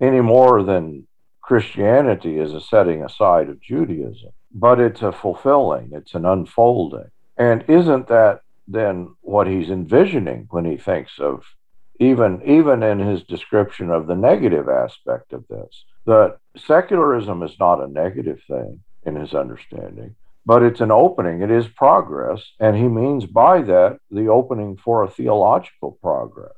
[0.00, 1.06] any more than
[1.44, 7.10] Christianity is a setting aside of Judaism, but it's a fulfilling, it's an unfolding.
[7.36, 11.44] And isn't that then what he's envisioning when he thinks of
[12.00, 15.84] even even in his description of the negative aspect of this?
[16.06, 20.16] That secularism is not a negative thing in his understanding
[20.46, 25.02] but it's an opening it is progress and he means by that the opening for
[25.02, 26.52] a theological progress.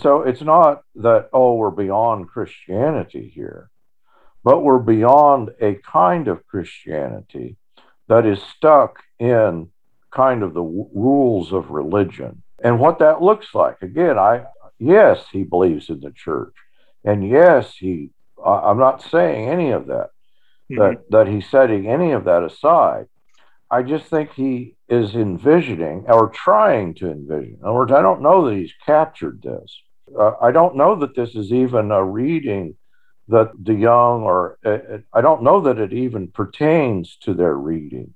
[0.00, 3.68] So it's not that, oh, we're beyond Christianity here,
[4.44, 7.56] but we're beyond a kind of Christianity
[8.08, 9.68] that is stuck in
[10.10, 12.42] kind of the w- rules of religion.
[12.62, 14.44] And what that looks like, again, I,
[14.78, 16.54] yes, he believes in the church.
[17.04, 18.10] And yes, he,
[18.44, 20.10] I'm not saying any of that,
[20.70, 20.78] mm-hmm.
[20.78, 23.06] that, that he's setting any of that aside.
[23.70, 27.56] I just think he is envisioning or trying to envision.
[27.60, 29.80] In other words, I don't know that he's captured this.
[30.18, 32.76] Uh, I don't know that this is even a reading
[33.28, 38.14] that DeJonge, or uh, I don't know that it even pertains to their reading,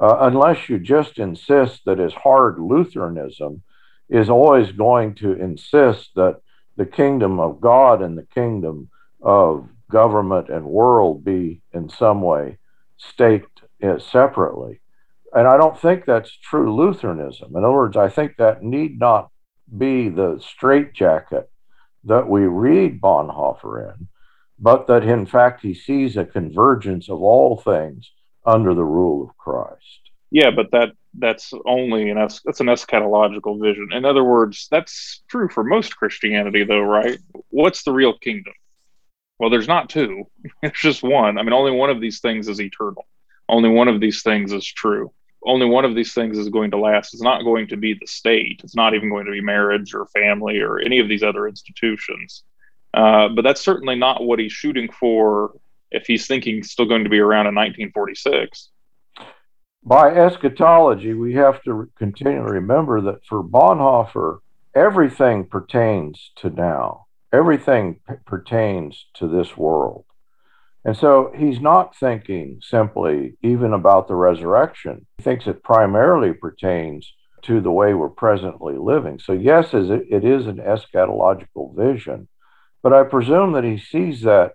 [0.00, 3.62] uh, unless you just insist that as hard Lutheranism
[4.08, 6.40] is always going to insist that
[6.76, 8.90] the kingdom of God and the kingdom
[9.22, 12.58] of government and world be in some way
[12.96, 14.80] staked uh, separately.
[15.34, 17.56] And I don't think that's true Lutheranism.
[17.56, 19.30] In other words, I think that need not
[19.76, 21.50] be the straitjacket
[22.04, 24.08] that we read Bonhoeffer in,
[24.62, 28.10] but that in fact he sees a convergence of all things
[28.46, 30.00] under the rule of Christ.
[30.30, 33.88] Yeah, but that that's only an es- that's an eschatological vision.
[33.92, 37.18] In other words, that's true for most Christianity, though, right?
[37.50, 38.54] What's the real kingdom?
[39.38, 40.24] Well, there's not two.
[40.62, 41.36] It's just one.
[41.36, 43.04] I mean, only one of these things is eternal.
[43.48, 45.12] Only one of these things is true
[45.44, 47.14] only one of these things is going to last.
[47.14, 48.60] It's not going to be the state.
[48.62, 52.44] It's not even going to be marriage or family or any of these other institutions.
[52.94, 55.52] Uh, but that's certainly not what he's shooting for
[55.90, 58.70] if he's thinking still going to be around in 1946.
[59.84, 64.38] By eschatology, we have to continually remember that for Bonhoeffer,
[64.74, 70.04] everything pertains to now, everything p- pertains to this world.
[70.84, 75.06] And so he's not thinking simply even about the resurrection.
[75.18, 77.12] He thinks it primarily pertains
[77.42, 79.18] to the way we're presently living.
[79.18, 82.28] So, yes, it is an eschatological vision,
[82.82, 84.52] but I presume that he sees that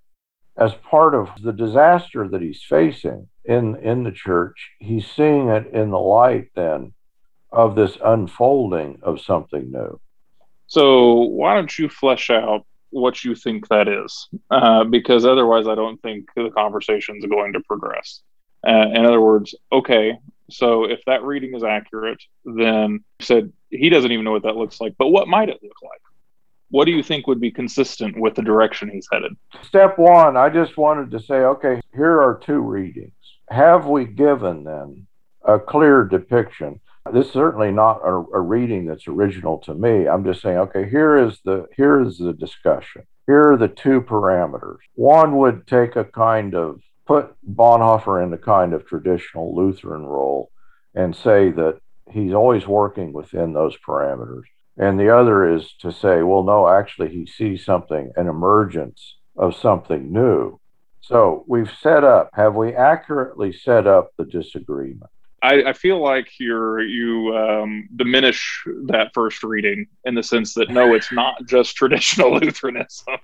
[0.58, 4.72] as part of the disaster that he's facing in, in the church.
[4.80, 6.94] He's seeing it in the light then
[7.52, 10.00] of this unfolding of something new.
[10.68, 14.28] So, why don't you flesh out what you think that is?
[14.52, 18.22] Uh, because otherwise, I don't think the conversation is going to progress.
[18.68, 20.18] Uh, in other words, okay,
[20.50, 24.82] so if that reading is accurate, then said he doesn't even know what that looks
[24.82, 24.96] like.
[24.98, 26.02] But what might it look like?
[26.70, 29.34] What do you think would be consistent with the direction he's headed?
[29.64, 33.14] Step one, I just wanted to say, okay, here are two readings.
[33.50, 35.08] Have we given then
[35.46, 36.82] a clear depiction?
[37.14, 40.08] This is certainly not a, a reading that's original to me.
[40.08, 43.04] I'm just saying, okay, here is the here is the discussion.
[43.28, 44.80] Here are the two parameters.
[44.96, 50.52] One would take a kind of put Bonhoeffer in the kind of traditional Lutheran role
[50.94, 51.80] and say that
[52.12, 54.44] he's always working within those parameters.
[54.78, 59.56] And the other is to say, well, no, actually, he sees something, an emergence of
[59.56, 60.60] something new.
[61.02, 65.10] So we've set up, have we accurately set up the disagreement?
[65.44, 70.70] I, I feel like you're you um, diminish that first reading in the sense that
[70.70, 73.18] no, it's not just traditional Lutheranism.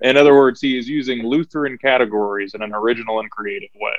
[0.00, 3.96] in other words, he is using Lutheran categories in an original and creative way.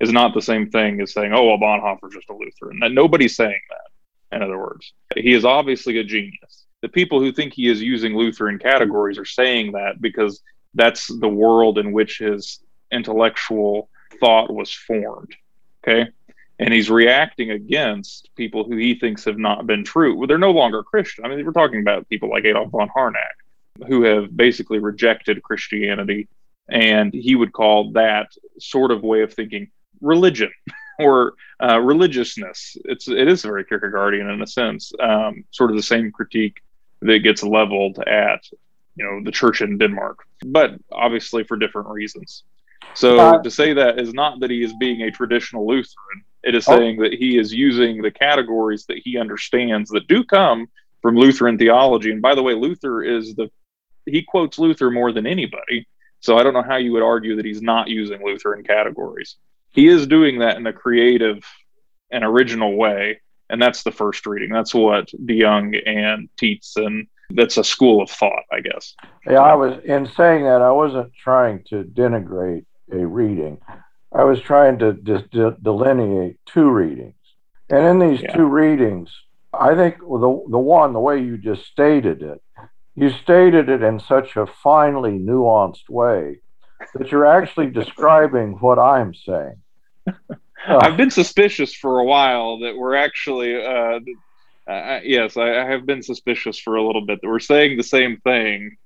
[0.00, 3.60] Is not the same thing as saying, "Oh, well, Bonhoeffer's just a Lutheran." Nobody's saying
[3.68, 3.90] that.
[4.32, 6.66] In other words, he is obviously a genius.
[6.82, 10.42] The people who think he is using Lutheran categories are saying that because
[10.74, 12.60] that's the world in which his
[12.92, 13.88] intellectual
[14.20, 15.34] thought was formed.
[15.82, 16.10] Okay
[16.58, 20.16] and he's reacting against people who he thinks have not been true.
[20.16, 21.24] Well, they're no longer Christian.
[21.24, 26.28] I mean, we're talking about people like Adolf von Harnack, who have basically rejected Christianity,
[26.68, 29.70] and he would call that sort of way of thinking
[30.00, 30.50] religion
[30.98, 32.76] or uh, religiousness.
[32.84, 36.62] It's it is very Kierkegaardian in a sense, um, sort of the same critique
[37.00, 38.44] that gets leveled at
[38.96, 42.44] you know the church in Denmark, but obviously for different reasons.
[42.94, 46.24] So uh, to say that is not that he is being a traditional Lutheran.
[46.42, 46.76] It is oh.
[46.76, 50.68] saying that he is using the categories that he understands that do come
[51.02, 52.10] from Lutheran theology.
[52.10, 53.50] And by the way, Luther is the
[54.06, 55.86] he quotes Luther more than anybody.
[56.20, 59.36] So I don't know how you would argue that he's not using Lutheran categories.
[59.72, 61.44] He is doing that in a creative
[62.10, 63.20] and original way.
[63.50, 64.50] And that's the first reading.
[64.52, 68.94] That's what DeJonge and Tietz and that's a school of thought, I guess.
[69.26, 73.58] Yeah, I was in saying that I wasn't trying to denigrate a reading.
[74.12, 77.14] I was trying to de- delineate two readings.
[77.68, 78.34] And in these yeah.
[78.34, 79.10] two readings,
[79.52, 82.42] I think the, the one, the way you just stated it,
[82.94, 86.40] you stated it in such a finely nuanced way
[86.94, 89.56] that you're actually describing what I'm saying.
[90.66, 94.00] I've been suspicious for a while that we're actually, uh,
[94.70, 97.82] uh, yes, I, I, have been suspicious for a little bit that we're saying the
[97.82, 98.76] same thing,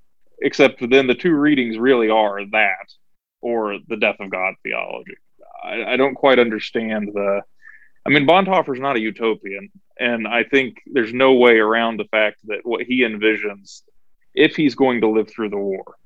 [0.40, 2.93] except then the two readings really are that
[3.40, 5.16] or the death of God theology.
[5.62, 7.43] I, I don't quite understand the.
[8.05, 12.38] I mean, Bonhoeffer's not a utopian, and I think there's no way around the fact
[12.47, 13.82] that what he envisions,
[14.34, 15.97] if he's going to live through the war,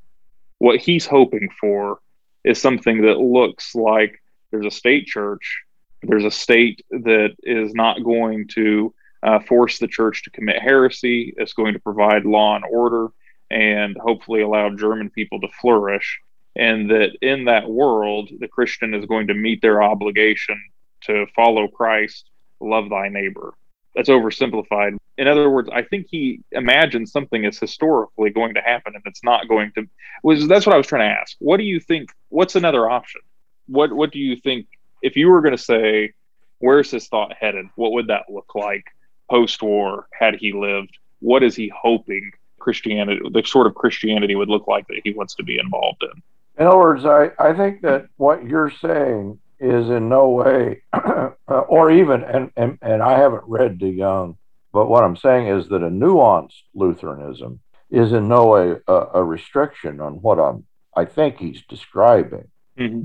[0.58, 1.98] what he's hoping for
[2.44, 5.62] is something that looks like there's a state church,
[6.02, 11.34] there's a state that is not going to uh, force the church to commit heresy,
[11.36, 13.08] it's going to provide law and order,
[13.50, 16.20] and hopefully allow German people to flourish
[16.56, 20.60] and that in that world, the Christian is going to meet their obligation
[21.02, 22.30] to follow Christ,
[22.60, 23.52] love thy neighbor.
[23.94, 24.96] That's oversimplified.
[25.18, 29.24] In other words, I think he imagines something is historically going to happen and it's
[29.24, 29.86] not going to
[30.22, 31.36] was that's what I was trying to ask.
[31.38, 33.20] What do you think what's another option?
[33.66, 34.66] What what do you think
[35.02, 36.12] if you were going to say
[36.58, 37.66] where's his thought headed?
[37.76, 38.84] What would that look like
[39.30, 40.96] post war had he lived?
[41.20, 45.34] What is he hoping Christianity the sort of Christianity would look like that he wants
[45.36, 46.22] to be involved in?
[46.58, 50.82] In other words, I, I think that what you're saying is in no way,
[51.48, 54.36] or even, and, and, and I haven't read DeJonge,
[54.76, 59.24] but what I'm saying is that a nuanced Lutheranism is in no way a, a
[59.24, 62.48] restriction on what I'm, I think he's describing.
[62.78, 63.04] Mm-hmm.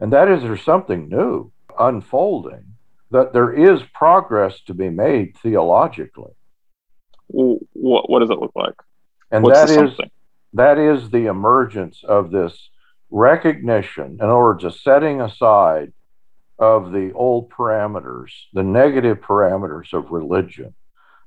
[0.00, 2.74] And that is there's something new unfolding,
[3.12, 6.32] that there is progress to be made theologically.
[7.28, 8.74] what, what does it look like?
[9.30, 9.96] And What's that is,
[10.54, 12.68] that is the emergence of this
[13.10, 15.92] recognition, in other words, a setting aside
[16.58, 20.74] of the old parameters, the negative parameters of religion.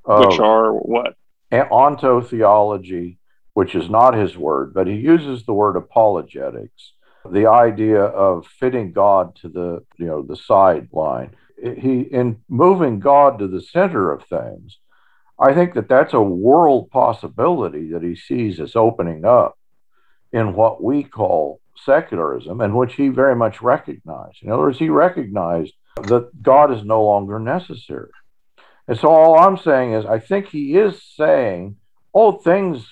[0.05, 1.15] Which are what?
[1.51, 3.17] Ontotheology,
[3.53, 6.93] which is not his word, but he uses the word apologetics,
[7.29, 11.35] the idea of fitting God to the, you know, the sideline.
[11.57, 14.77] He, in moving God to the center of things,
[15.39, 19.57] I think that that's a world possibility that he sees as opening up
[20.31, 24.43] in what we call secularism, and which he very much recognized.
[24.43, 28.09] In other words, he recognized that God is no longer necessary.
[28.87, 31.77] And so all I'm saying is, I think he is saying,
[32.13, 32.85] oh, things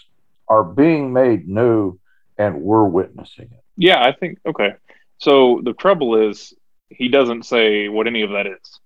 [0.47, 1.99] are being made new
[2.37, 3.63] and we're witnessing it.
[3.77, 4.73] Yeah, I think, okay.
[5.19, 6.53] So the trouble is,
[6.89, 8.79] he doesn't say what any of that is.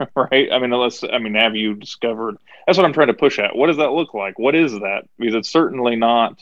[0.14, 0.48] right?
[0.52, 2.36] I mean, unless, I mean, have you discovered?
[2.66, 3.56] That's what I'm trying to push at.
[3.56, 4.38] What does that look like?
[4.38, 5.02] What is that?
[5.18, 6.38] Because it's certainly not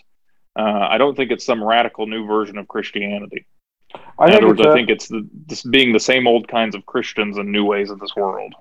[0.57, 3.47] uh, I don't think it's some radical new version of Christianity.
[4.19, 6.87] I In other words, I think it's the, this being the same old kinds of
[6.87, 8.55] Christians in new ways of this world.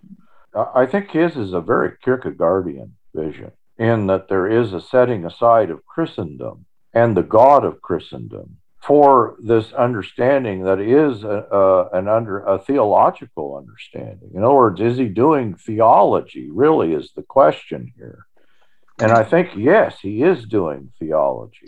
[0.55, 5.69] I think his is a very Kierkegaardian vision in that there is a setting aside
[5.69, 12.07] of Christendom and the God of Christendom for this understanding that is a, a, an
[12.07, 14.31] under a theological understanding.
[14.33, 16.49] In other words, is he doing theology?
[16.51, 18.27] Really, is the question here.
[18.99, 21.67] And I think yes, he is doing theology.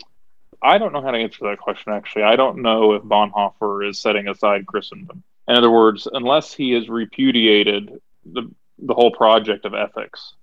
[0.62, 2.22] I don't know how to answer that question, actually.
[2.22, 5.22] I don't know if Bonhoeffer is setting aside Christendom.
[5.46, 10.34] In other words, unless he has repudiated the, the whole project of ethics,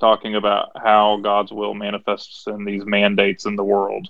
[0.00, 4.08] talking about how God's will manifests in these mandates in the world,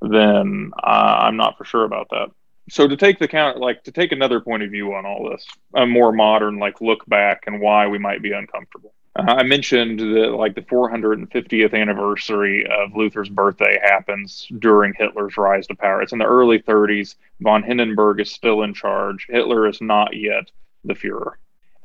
[0.00, 2.30] then uh, I'm not for sure about that.
[2.70, 5.44] So to take the count, like to take another point of view on all this,
[5.74, 8.94] a more modern, like look back and why we might be uncomfortable.
[9.14, 15.66] Uh, I mentioned that like the 450th anniversary of Luther's birthday happens during Hitler's rise
[15.66, 16.02] to power.
[16.02, 17.16] It's in the early 30s.
[17.40, 19.26] Von Hindenburg is still in charge.
[19.28, 20.50] Hitler is not yet
[20.84, 21.32] the Fuhrer.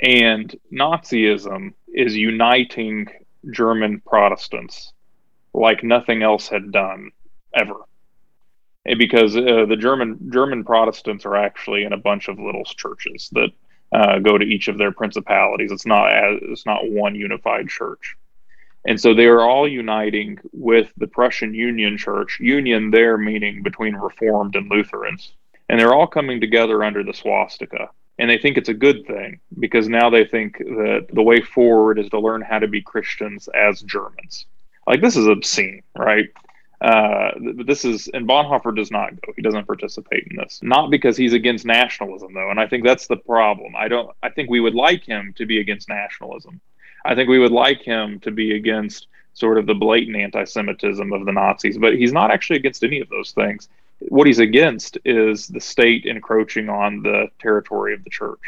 [0.01, 3.07] And Nazism is uniting
[3.51, 4.93] German Protestants
[5.53, 7.11] like nothing else had done
[7.53, 7.75] ever.
[8.85, 13.29] And because uh, the German German Protestants are actually in a bunch of little churches
[13.33, 13.49] that
[13.91, 15.71] uh, go to each of their principalities.
[15.71, 18.15] It's not as, it's not one unified church,
[18.85, 22.37] and so they are all uniting with the Prussian Union Church.
[22.39, 25.33] Union there meaning between Reformed and Lutherans,
[25.69, 27.89] and they're all coming together under the swastika.
[28.19, 31.99] And they think it's a good thing because now they think that the way forward
[31.99, 34.45] is to learn how to be Christians as Germans.
[34.87, 36.29] Like this is obscene, right?
[36.79, 37.31] Uh,
[37.65, 39.33] this is and Bonhoeffer does not go.
[39.35, 40.59] He doesn't participate in this.
[40.61, 43.75] Not because he's against nationalism, though, and I think that's the problem.
[43.75, 44.15] I don't.
[44.21, 46.61] I think we would like him to be against nationalism.
[47.03, 51.25] I think we would like him to be against sort of the blatant anti-Semitism of
[51.25, 53.69] the Nazis, but he's not actually against any of those things.
[53.99, 58.41] What he's against is the state encroaching on the territory of the church.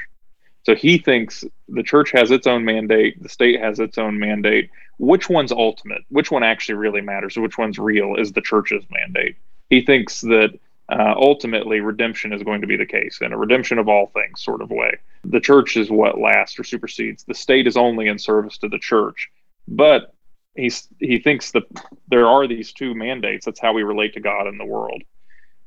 [0.63, 4.69] So he thinks the church has its own mandate, the state has its own mandate.
[4.99, 6.01] Which one's ultimate?
[6.09, 7.37] Which one actually really matters?
[7.37, 9.37] Which one's real is the church's mandate.
[9.69, 13.77] He thinks that uh, ultimately redemption is going to be the case in a redemption
[13.77, 14.91] of all things sort of way.
[15.23, 17.23] The church is what lasts or supersedes.
[17.23, 19.29] The state is only in service to the church.
[19.67, 20.13] But
[20.55, 21.63] he's, he thinks that
[22.09, 23.45] there are these two mandates.
[23.45, 25.03] That's how we relate to God in the world.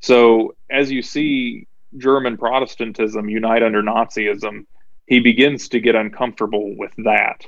[0.03, 4.67] So as you see German Protestantism unite under Nazism,
[5.07, 7.47] he begins to get uncomfortable with that.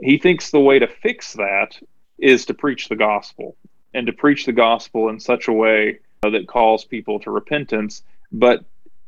[0.00, 1.78] He thinks the way to fix that
[2.18, 3.56] is to preach the gospel
[3.94, 8.02] and to preach the gospel in such a way that calls people to repentance.
[8.30, 8.64] But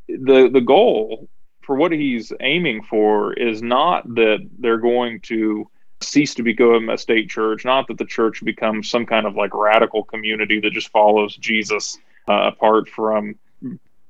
[0.09, 1.29] the the goal
[1.63, 5.71] for what he's aiming for is not that they're going to
[6.03, 9.55] cease to become a state church, not that the church becomes some kind of like
[9.55, 11.99] radical community that just follows Jesus
[12.29, 13.37] uh, apart from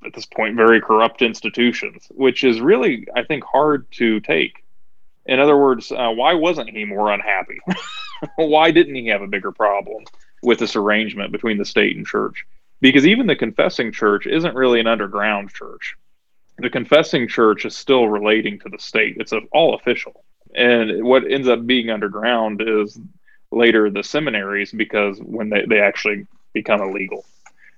[0.05, 4.63] at this point very corrupt institutions, which is really, I think, hard to take.
[5.25, 7.59] In other words, uh, why wasn't he more unhappy?
[8.35, 10.03] why didn't he have a bigger problem
[10.43, 12.45] with this arrangement between the state and church?
[12.81, 15.95] Because even the confessing church isn't really an underground church.
[16.59, 20.23] The confessing church is still relating to the state, it's all official.
[20.53, 22.97] And what ends up being underground is
[23.51, 27.25] later the seminaries because when they, they actually become illegal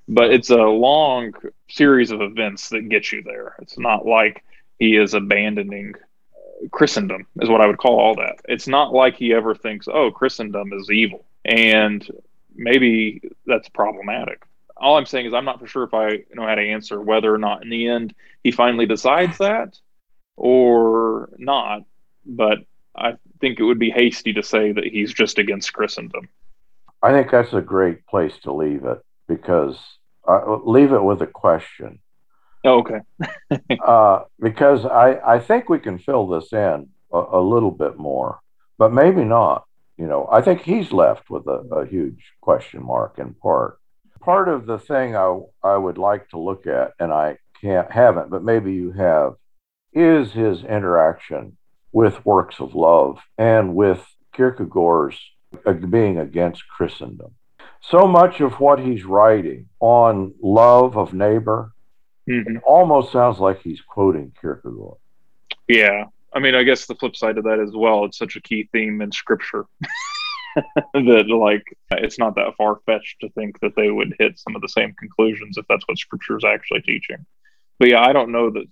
[0.07, 1.33] but it's a long
[1.69, 3.55] series of events that get you there.
[3.61, 4.43] It's not like
[4.79, 8.35] he is abandoning uh, Christendom, is what I would call all that.
[8.45, 11.25] It's not like he ever thinks, oh, Christendom is evil.
[11.43, 12.07] And
[12.55, 14.43] maybe that's problematic.
[14.77, 17.33] All I'm saying is, I'm not for sure if I know how to answer whether
[17.33, 19.77] or not in the end he finally decides that
[20.35, 21.83] or not.
[22.25, 22.59] But
[22.95, 26.29] I think it would be hasty to say that he's just against Christendom.
[27.01, 29.77] I think that's a great place to leave it because
[30.27, 31.99] uh, leave it with a question.
[32.63, 32.99] Oh, okay.
[33.85, 38.39] uh, because I, I think we can fill this in a, a, little bit more,
[38.77, 39.65] but maybe not.
[39.97, 43.79] You know, I think he's left with a, a huge question mark in part.
[44.19, 48.29] Part of the thing I, I would like to look at, and I can't haven't,
[48.29, 49.35] but maybe you have,
[49.93, 51.57] is his interaction
[51.91, 54.05] with works of love and with
[54.35, 55.19] Kierkegaard's
[55.65, 57.33] uh, being against Christendom.
[57.81, 61.71] So much of what he's writing on love of neighbor
[62.29, 62.57] mm-hmm.
[62.65, 64.97] almost sounds like he's quoting Kierkegaard.
[65.67, 66.05] Yeah.
[66.33, 68.69] I mean, I guess the flip side of that as well, it's such a key
[68.71, 69.65] theme in scripture
[70.93, 74.61] that, like, it's not that far fetched to think that they would hit some of
[74.61, 77.25] the same conclusions if that's what scripture is actually teaching.
[77.79, 78.65] But yeah, I don't know that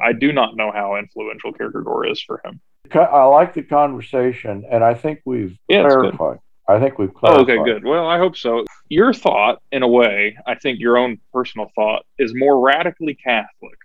[0.00, 2.60] I do not know how influential Kierkegaard is for him.
[2.94, 6.38] I like the conversation, and I think we've yeah, clarified.
[6.68, 7.48] I think we've clarified.
[7.48, 7.84] Oh, okay, good.
[7.84, 8.64] Well, I hope so.
[8.88, 13.78] Your thought, in a way, I think your own personal thought is more radically Catholic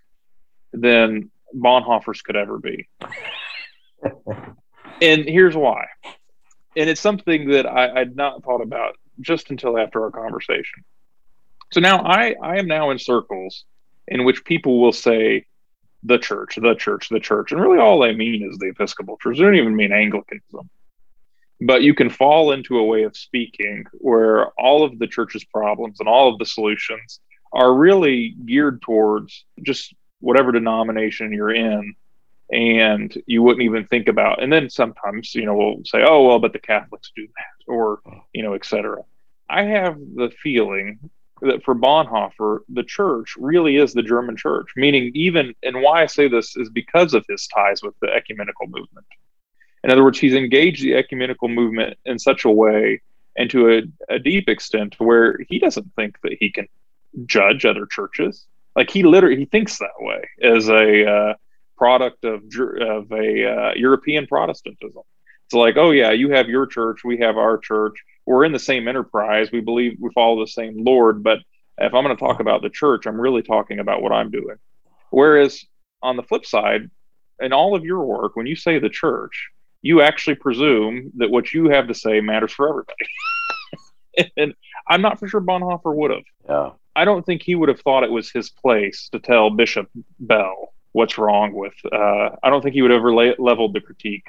[0.72, 2.88] than Bonhoeffer's could ever be.
[5.02, 5.86] and here's why.
[6.76, 10.84] And it's something that I, I'd not thought about just until after our conversation.
[11.72, 13.64] So now I, I am now in circles
[14.08, 15.46] in which people will say
[16.02, 17.52] the church, the church, the church.
[17.52, 19.38] And really all they mean is the Episcopal Church.
[19.38, 20.68] They don't even mean Anglicanism
[21.66, 26.00] but you can fall into a way of speaking where all of the church's problems
[26.00, 27.20] and all of the solutions
[27.52, 31.94] are really geared towards just whatever denomination you're in
[32.52, 36.38] and you wouldn't even think about and then sometimes you know we'll say oh well
[36.38, 38.00] but the catholics do that or
[38.32, 38.96] you know etc
[39.48, 40.98] i have the feeling
[41.40, 46.06] that for bonhoeffer the church really is the german church meaning even and why i
[46.06, 49.06] say this is because of his ties with the ecumenical movement
[49.84, 53.02] in other words, he's engaged the ecumenical movement in such a way
[53.36, 56.68] and to a, a deep extent where he doesn't think that he can
[57.26, 58.46] judge other churches.
[58.76, 61.34] Like he literally he thinks that way as a uh,
[61.76, 62.42] product of
[62.80, 65.02] of a uh, European Protestantism.
[65.46, 67.94] It's like, oh yeah, you have your church, we have our church.
[68.24, 69.50] We're in the same enterprise.
[69.52, 71.22] We believe we follow the same Lord.
[71.22, 71.40] But
[71.78, 74.56] if I'm going to talk about the church, I'm really talking about what I'm doing.
[75.10, 75.64] Whereas
[76.02, 76.88] on the flip side,
[77.40, 79.50] in all of your work, when you say the church,
[79.82, 84.32] you actually presume that what you have to say matters for everybody.
[84.36, 84.54] and
[84.88, 86.24] I'm not for sure Bonhoeffer would have.
[86.48, 86.70] Yeah.
[86.94, 89.88] I don't think he would have thought it was his place to tell Bishop
[90.20, 91.74] Bell what's wrong with.
[91.90, 94.26] Uh, I don't think he would ever la- leveled the critique.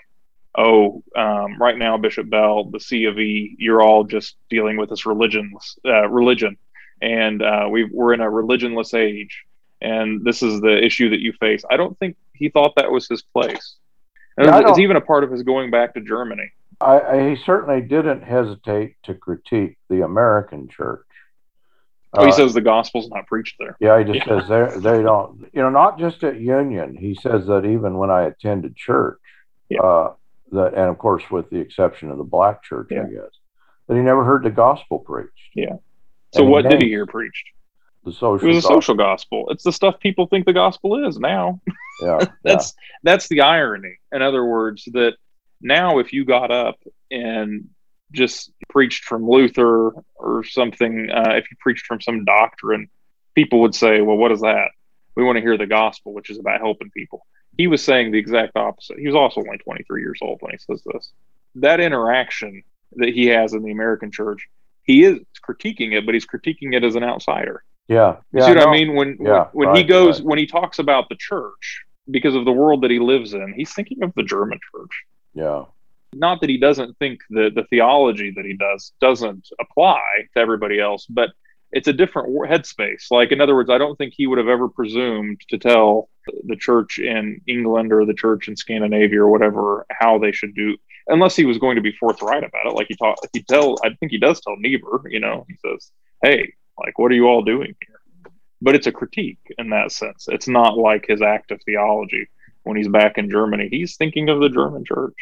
[0.57, 4.89] Oh, um, right now, Bishop Bell, the C of E, you're all just dealing with
[4.89, 6.57] this religion, uh, religion,
[7.01, 9.45] and uh, we are in a religionless age,
[9.81, 11.63] and this is the issue that you face.
[11.69, 13.77] I don't think he thought that was his place.
[14.37, 16.51] Yeah, it's even a part of his going back to Germany.
[16.81, 21.05] I, I, he certainly didn't hesitate to critique the American church.
[22.15, 23.75] Oh, he uh, says the gospel's not preached there.
[23.79, 24.39] Yeah, he just yeah.
[24.39, 25.49] says they they don't.
[25.53, 26.95] You know, not just at Union.
[26.95, 29.19] He says that even when I attended church,
[29.69, 29.81] yeah.
[29.81, 30.13] uh,
[30.51, 33.03] that and of course with the exception of the black church, yeah.
[33.03, 33.31] I guess,
[33.87, 35.31] that he never heard the gospel preached.
[35.55, 35.77] Yeah.
[36.33, 37.45] So and what he did he hear preached?
[38.05, 38.47] The social.
[38.47, 39.47] It was a social gospel.
[39.49, 41.61] It's the stuff people think the gospel is now.
[42.01, 42.97] Yeah, that's yeah.
[43.03, 43.97] that's the irony.
[44.11, 45.13] In other words, that
[45.61, 46.79] now if you got up
[47.11, 47.69] and
[48.11, 52.89] just preached from Luther or something, uh, if you preached from some doctrine,
[53.35, 54.69] people would say, "Well, what is that?"
[55.15, 57.25] We want to hear the gospel, which is about helping people.
[57.57, 58.97] He was saying the exact opposite.
[58.97, 61.11] He was also only 23 years old when he says this.
[61.55, 62.63] That interaction
[62.95, 64.47] that he has in the American church,
[64.81, 67.63] he is critiquing it, but he's critiquing it as an outsider.
[67.87, 68.17] Yeah.
[68.31, 68.69] You yeah, see what no.
[68.69, 68.95] I mean?
[68.95, 70.27] When yeah, when, when right, he goes right.
[70.27, 73.73] when he talks about the church because of the world that he lives in, he's
[73.73, 75.05] thinking of the German church.
[75.33, 75.65] Yeah.
[76.13, 80.01] Not that he doesn't think that the theology that he does doesn't apply
[80.33, 81.31] to everybody else, but
[81.71, 83.09] it's a different headspace.
[83.09, 86.09] Like, in other words, I don't think he would have ever presumed to tell
[86.45, 90.77] the church in England or the church in Scandinavia or whatever how they should do,
[91.07, 92.75] unless he was going to be forthright about it.
[92.75, 95.91] Like he taught, he tell, I think he does tell Niebuhr, you know, he says,
[96.21, 97.92] "Hey, like, what are you all doing here?
[98.63, 100.27] But it's a critique in that sense.
[100.29, 102.29] It's not like his act of theology
[102.63, 103.67] when he's back in Germany.
[103.69, 105.15] He's thinking of the German church.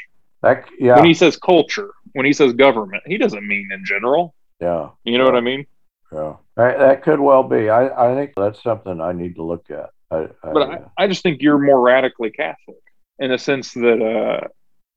[0.44, 0.96] That, yeah.
[0.96, 4.36] When he says culture, when he says government, he doesn't mean in general.
[4.60, 4.90] Yeah.
[5.04, 5.32] You know yeah.
[5.32, 5.66] what I mean?
[6.14, 6.36] Yeah.
[6.56, 7.70] That, that could well be.
[7.70, 9.90] I, I think that's something I need to look at.
[10.12, 12.78] I, I, but I, I just think you're more radically Catholic
[13.18, 14.48] in the sense that uh,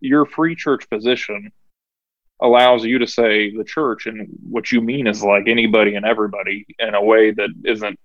[0.00, 1.50] your free church position
[2.42, 6.66] allows you to say the church and what you mean is like anybody and everybody
[6.78, 7.98] in a way that isn't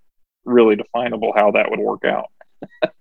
[0.50, 2.32] really definable how that would work out.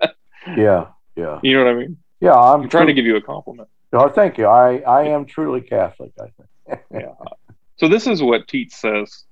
[0.57, 0.87] yeah,
[1.17, 1.41] yeah.
[1.43, 1.97] You know what I mean?
[2.21, 3.69] Yeah, I'm, I'm trying to give you a compliment.
[3.93, 4.47] Oh, thank you.
[4.47, 6.81] I, I am truly Catholic, I think.
[6.93, 7.15] yeah.
[7.77, 9.25] So this is what Tietz says.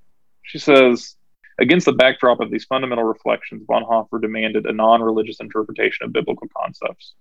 [0.42, 1.16] She says,
[1.58, 6.48] Against the backdrop of these fundamental reflections, Bonhoeffer demanded a non religious interpretation of biblical
[6.54, 7.14] concepts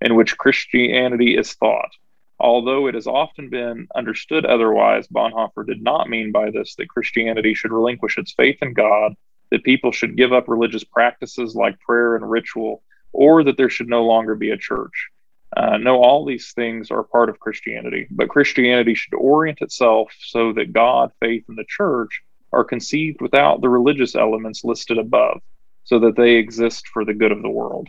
[0.00, 1.90] in which Christianity is thought.
[2.38, 7.52] Although it has often been understood otherwise, Bonhoeffer did not mean by this that Christianity
[7.52, 9.14] should relinquish its faith in God,
[9.50, 12.82] that people should give up religious practices like prayer and ritual,
[13.12, 15.08] or that there should no longer be a church.
[15.56, 20.52] Uh, no, all these things are part of Christianity, but Christianity should orient itself so
[20.52, 22.22] that God, faith, and the church
[22.52, 25.40] are conceived without the religious elements listed above,
[25.84, 27.88] so that they exist for the good of the world.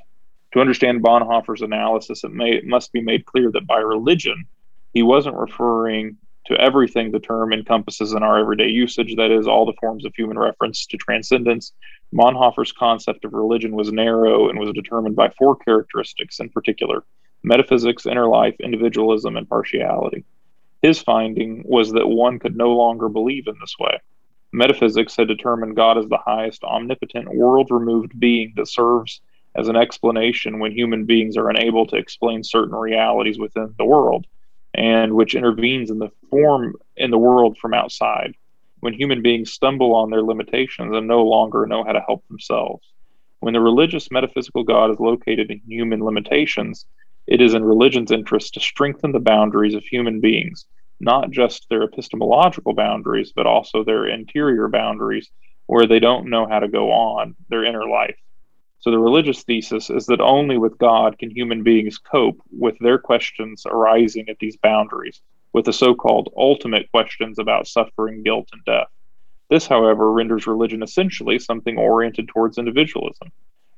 [0.53, 4.45] To understand Bonhoeffer's analysis, it, may, it must be made clear that by religion,
[4.93, 9.65] he wasn't referring to everything the term encompasses in our everyday usage, that is, all
[9.65, 11.73] the forms of human reference to transcendence.
[12.13, 17.03] Bonhoeffer's concept of religion was narrow and was determined by four characteristics in particular
[17.43, 20.23] metaphysics, inner life, individualism, and partiality.
[20.81, 23.99] His finding was that one could no longer believe in this way.
[24.51, 29.21] Metaphysics had determined God as the highest, omnipotent, world removed being that serves
[29.55, 34.25] as an explanation when human beings are unable to explain certain realities within the world
[34.73, 38.33] and which intervenes in the form in the world from outside
[38.79, 42.93] when human beings stumble on their limitations and no longer know how to help themselves
[43.39, 46.85] when the religious metaphysical god is located in human limitations
[47.27, 50.65] it is in religion's interest to strengthen the boundaries of human beings,
[50.99, 55.29] not just their epistemological boundaries, but also their interior boundaries
[55.67, 58.17] where they don't know how to go on, their inner life.
[58.81, 62.97] So the religious thesis is that only with God can human beings cope with their
[62.97, 65.21] questions arising at these boundaries,
[65.53, 68.87] with the so called ultimate questions about suffering, guilt, and death.
[69.49, 73.31] This, however, renders religion essentially something oriented towards individualism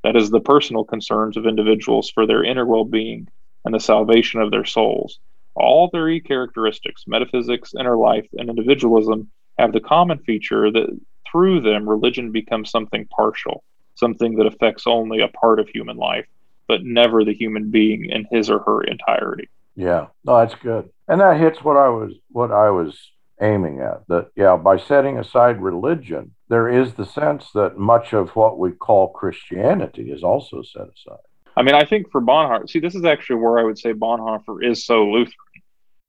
[0.04, 3.28] that is, the personal concerns of individuals for their inner well being
[3.66, 5.20] and the salvation of their souls.
[5.56, 11.00] All three characteristics, metaphysics, inner life, and individualism, have the common feature that
[11.32, 13.64] through them religion becomes something partial,
[13.96, 16.26] something that affects only a part of human life,
[16.68, 19.50] but never the human being in his or her entirety.
[19.76, 22.98] Yeah, no, that's good, and that hits what I was what I was
[23.42, 24.08] aiming at.
[24.08, 28.72] That yeah, by setting aside religion, there is the sense that much of what we
[28.72, 31.24] call Christianity is also set aside.
[31.56, 34.64] I mean, I think for Bonhoeffer, see, this is actually where I would say Bonhoeffer
[34.64, 35.36] is so Lutheran,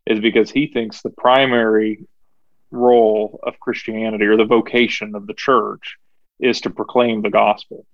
[0.06, 2.06] is because he thinks the primary
[2.70, 5.96] role of Christianity or the vocation of the church
[6.40, 7.86] is to proclaim the gospel.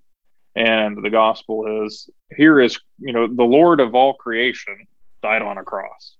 [0.56, 4.86] And the gospel is here is, you know, the Lord of all creation
[5.22, 6.16] died on a cross.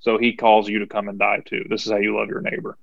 [0.00, 1.64] So he calls you to come and die too.
[1.68, 2.76] This is how you love your neighbor.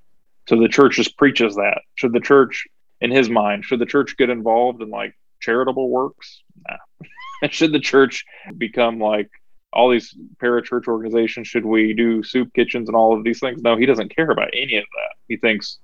[0.47, 1.81] So the church just preaches that.
[1.95, 2.67] Should the church
[3.01, 6.41] in his mind, should the church get involved in like charitable works?
[6.67, 7.49] Nah.
[7.49, 8.25] should the church
[8.57, 9.29] become like
[9.73, 11.47] all these parachurch organizations?
[11.47, 13.61] Should we do soup kitchens and all of these things?
[13.61, 15.15] No, he doesn't care about any of that.
[15.27, 15.79] He thinks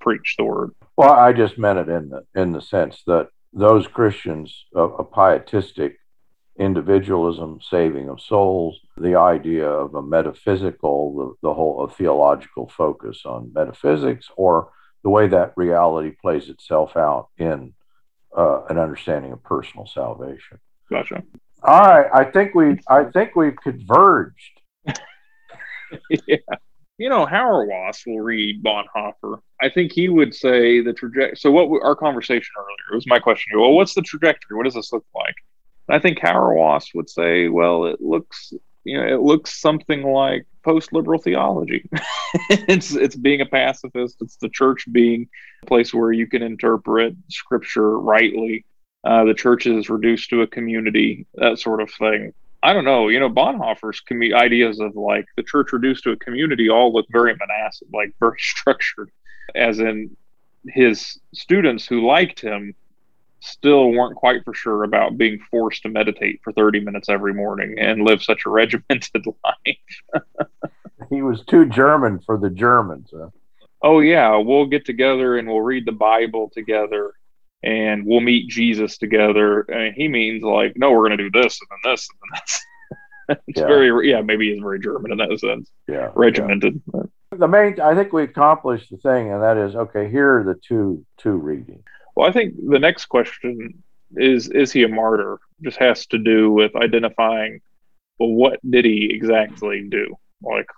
[0.00, 0.70] preach the word.
[0.96, 5.04] Well, I just meant it in the in the sense that those Christians, a, a
[5.04, 5.98] pietistic
[6.58, 13.22] individualism, saving of souls, the idea of a metaphysical, the, the whole a theological focus
[13.24, 14.70] on metaphysics, or
[15.02, 17.74] the way that reality plays itself out in
[18.36, 20.58] uh, an understanding of personal salvation.
[20.90, 21.22] Gotcha.
[21.62, 24.60] All right, I think we I think we've converged.
[26.26, 26.36] yeah.
[26.98, 29.40] You know, Hauerwas will read Bonhoeffer.
[29.60, 31.36] I think he would say the trajectory.
[31.36, 33.60] So, what our conversation earlier was my question.
[33.60, 34.56] Well, what's the trajectory?
[34.56, 35.34] What does this look like?
[35.88, 38.52] And I think Hauerwas would say, well, it looks
[38.86, 41.90] you know, it looks something like post-liberal theology.
[42.50, 44.16] it's it's being a pacifist.
[44.20, 45.28] It's the church being
[45.64, 48.64] a place where you can interpret scripture rightly.
[49.02, 52.32] Uh, the church is reduced to a community, that sort of thing.
[52.66, 53.06] I don't know.
[53.06, 57.06] You know, Bonhoeffer's com- ideas of like the church reduced to a community all look
[57.10, 59.12] very monastic, like very structured.
[59.54, 60.16] As in,
[60.66, 62.74] his students who liked him
[63.38, 67.78] still weren't quite for sure about being forced to meditate for 30 minutes every morning
[67.78, 70.24] and live such a regimented life.
[71.08, 73.10] he was too German for the Germans.
[73.16, 73.28] Huh?
[73.80, 74.36] Oh, yeah.
[74.38, 77.12] We'll get together and we'll read the Bible together
[77.66, 79.62] and we'll meet Jesus together.
[79.62, 82.40] And he means like, no, we're going to do this and then this and then
[82.40, 83.40] this.
[83.48, 83.66] it's yeah.
[83.66, 85.68] very, yeah, maybe he's very German in that sense.
[85.88, 86.12] Yeah.
[86.14, 86.80] Regimented.
[86.94, 87.02] Yeah.
[87.36, 90.54] The main, I think we accomplished the thing, and that is okay, here are the
[90.54, 91.82] two two readings.
[92.14, 93.82] Well, I think the next question
[94.14, 95.40] is is he a martyr?
[95.60, 97.60] Just has to do with identifying
[98.20, 100.16] well, what did he exactly do?
[100.40, 100.68] Like,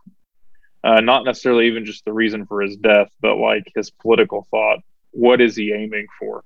[0.82, 4.78] uh, not necessarily even just the reason for his death, but like his political thought.
[5.10, 6.44] What is he aiming for?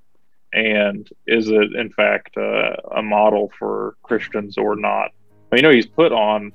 [0.53, 5.11] And is it, in fact, uh, a model for Christians or not?
[5.53, 6.53] You know, he's put on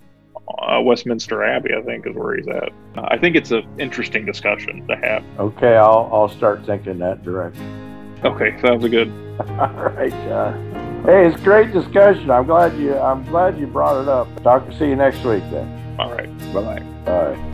[0.60, 2.70] uh, Westminster Abbey, I think, is where he's at.
[2.96, 5.24] I think it's an interesting discussion to have.
[5.40, 8.18] Okay, I'll, I'll start thinking that direction.
[8.24, 9.10] Okay, sounds good.
[9.40, 11.04] All right, John.
[11.06, 12.32] Hey, it's great discussion.
[12.32, 12.98] I'm glad you.
[12.98, 14.28] I'm glad you brought it up.
[14.44, 14.68] Talk.
[14.68, 15.96] To see you next week then.
[16.00, 16.38] All right.
[16.54, 16.80] Bye bye.
[17.06, 17.54] Bye.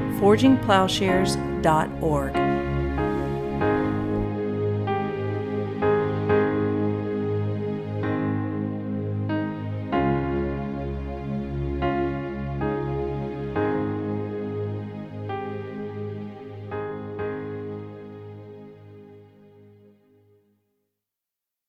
[0.21, 2.50] forgingplowshares.org.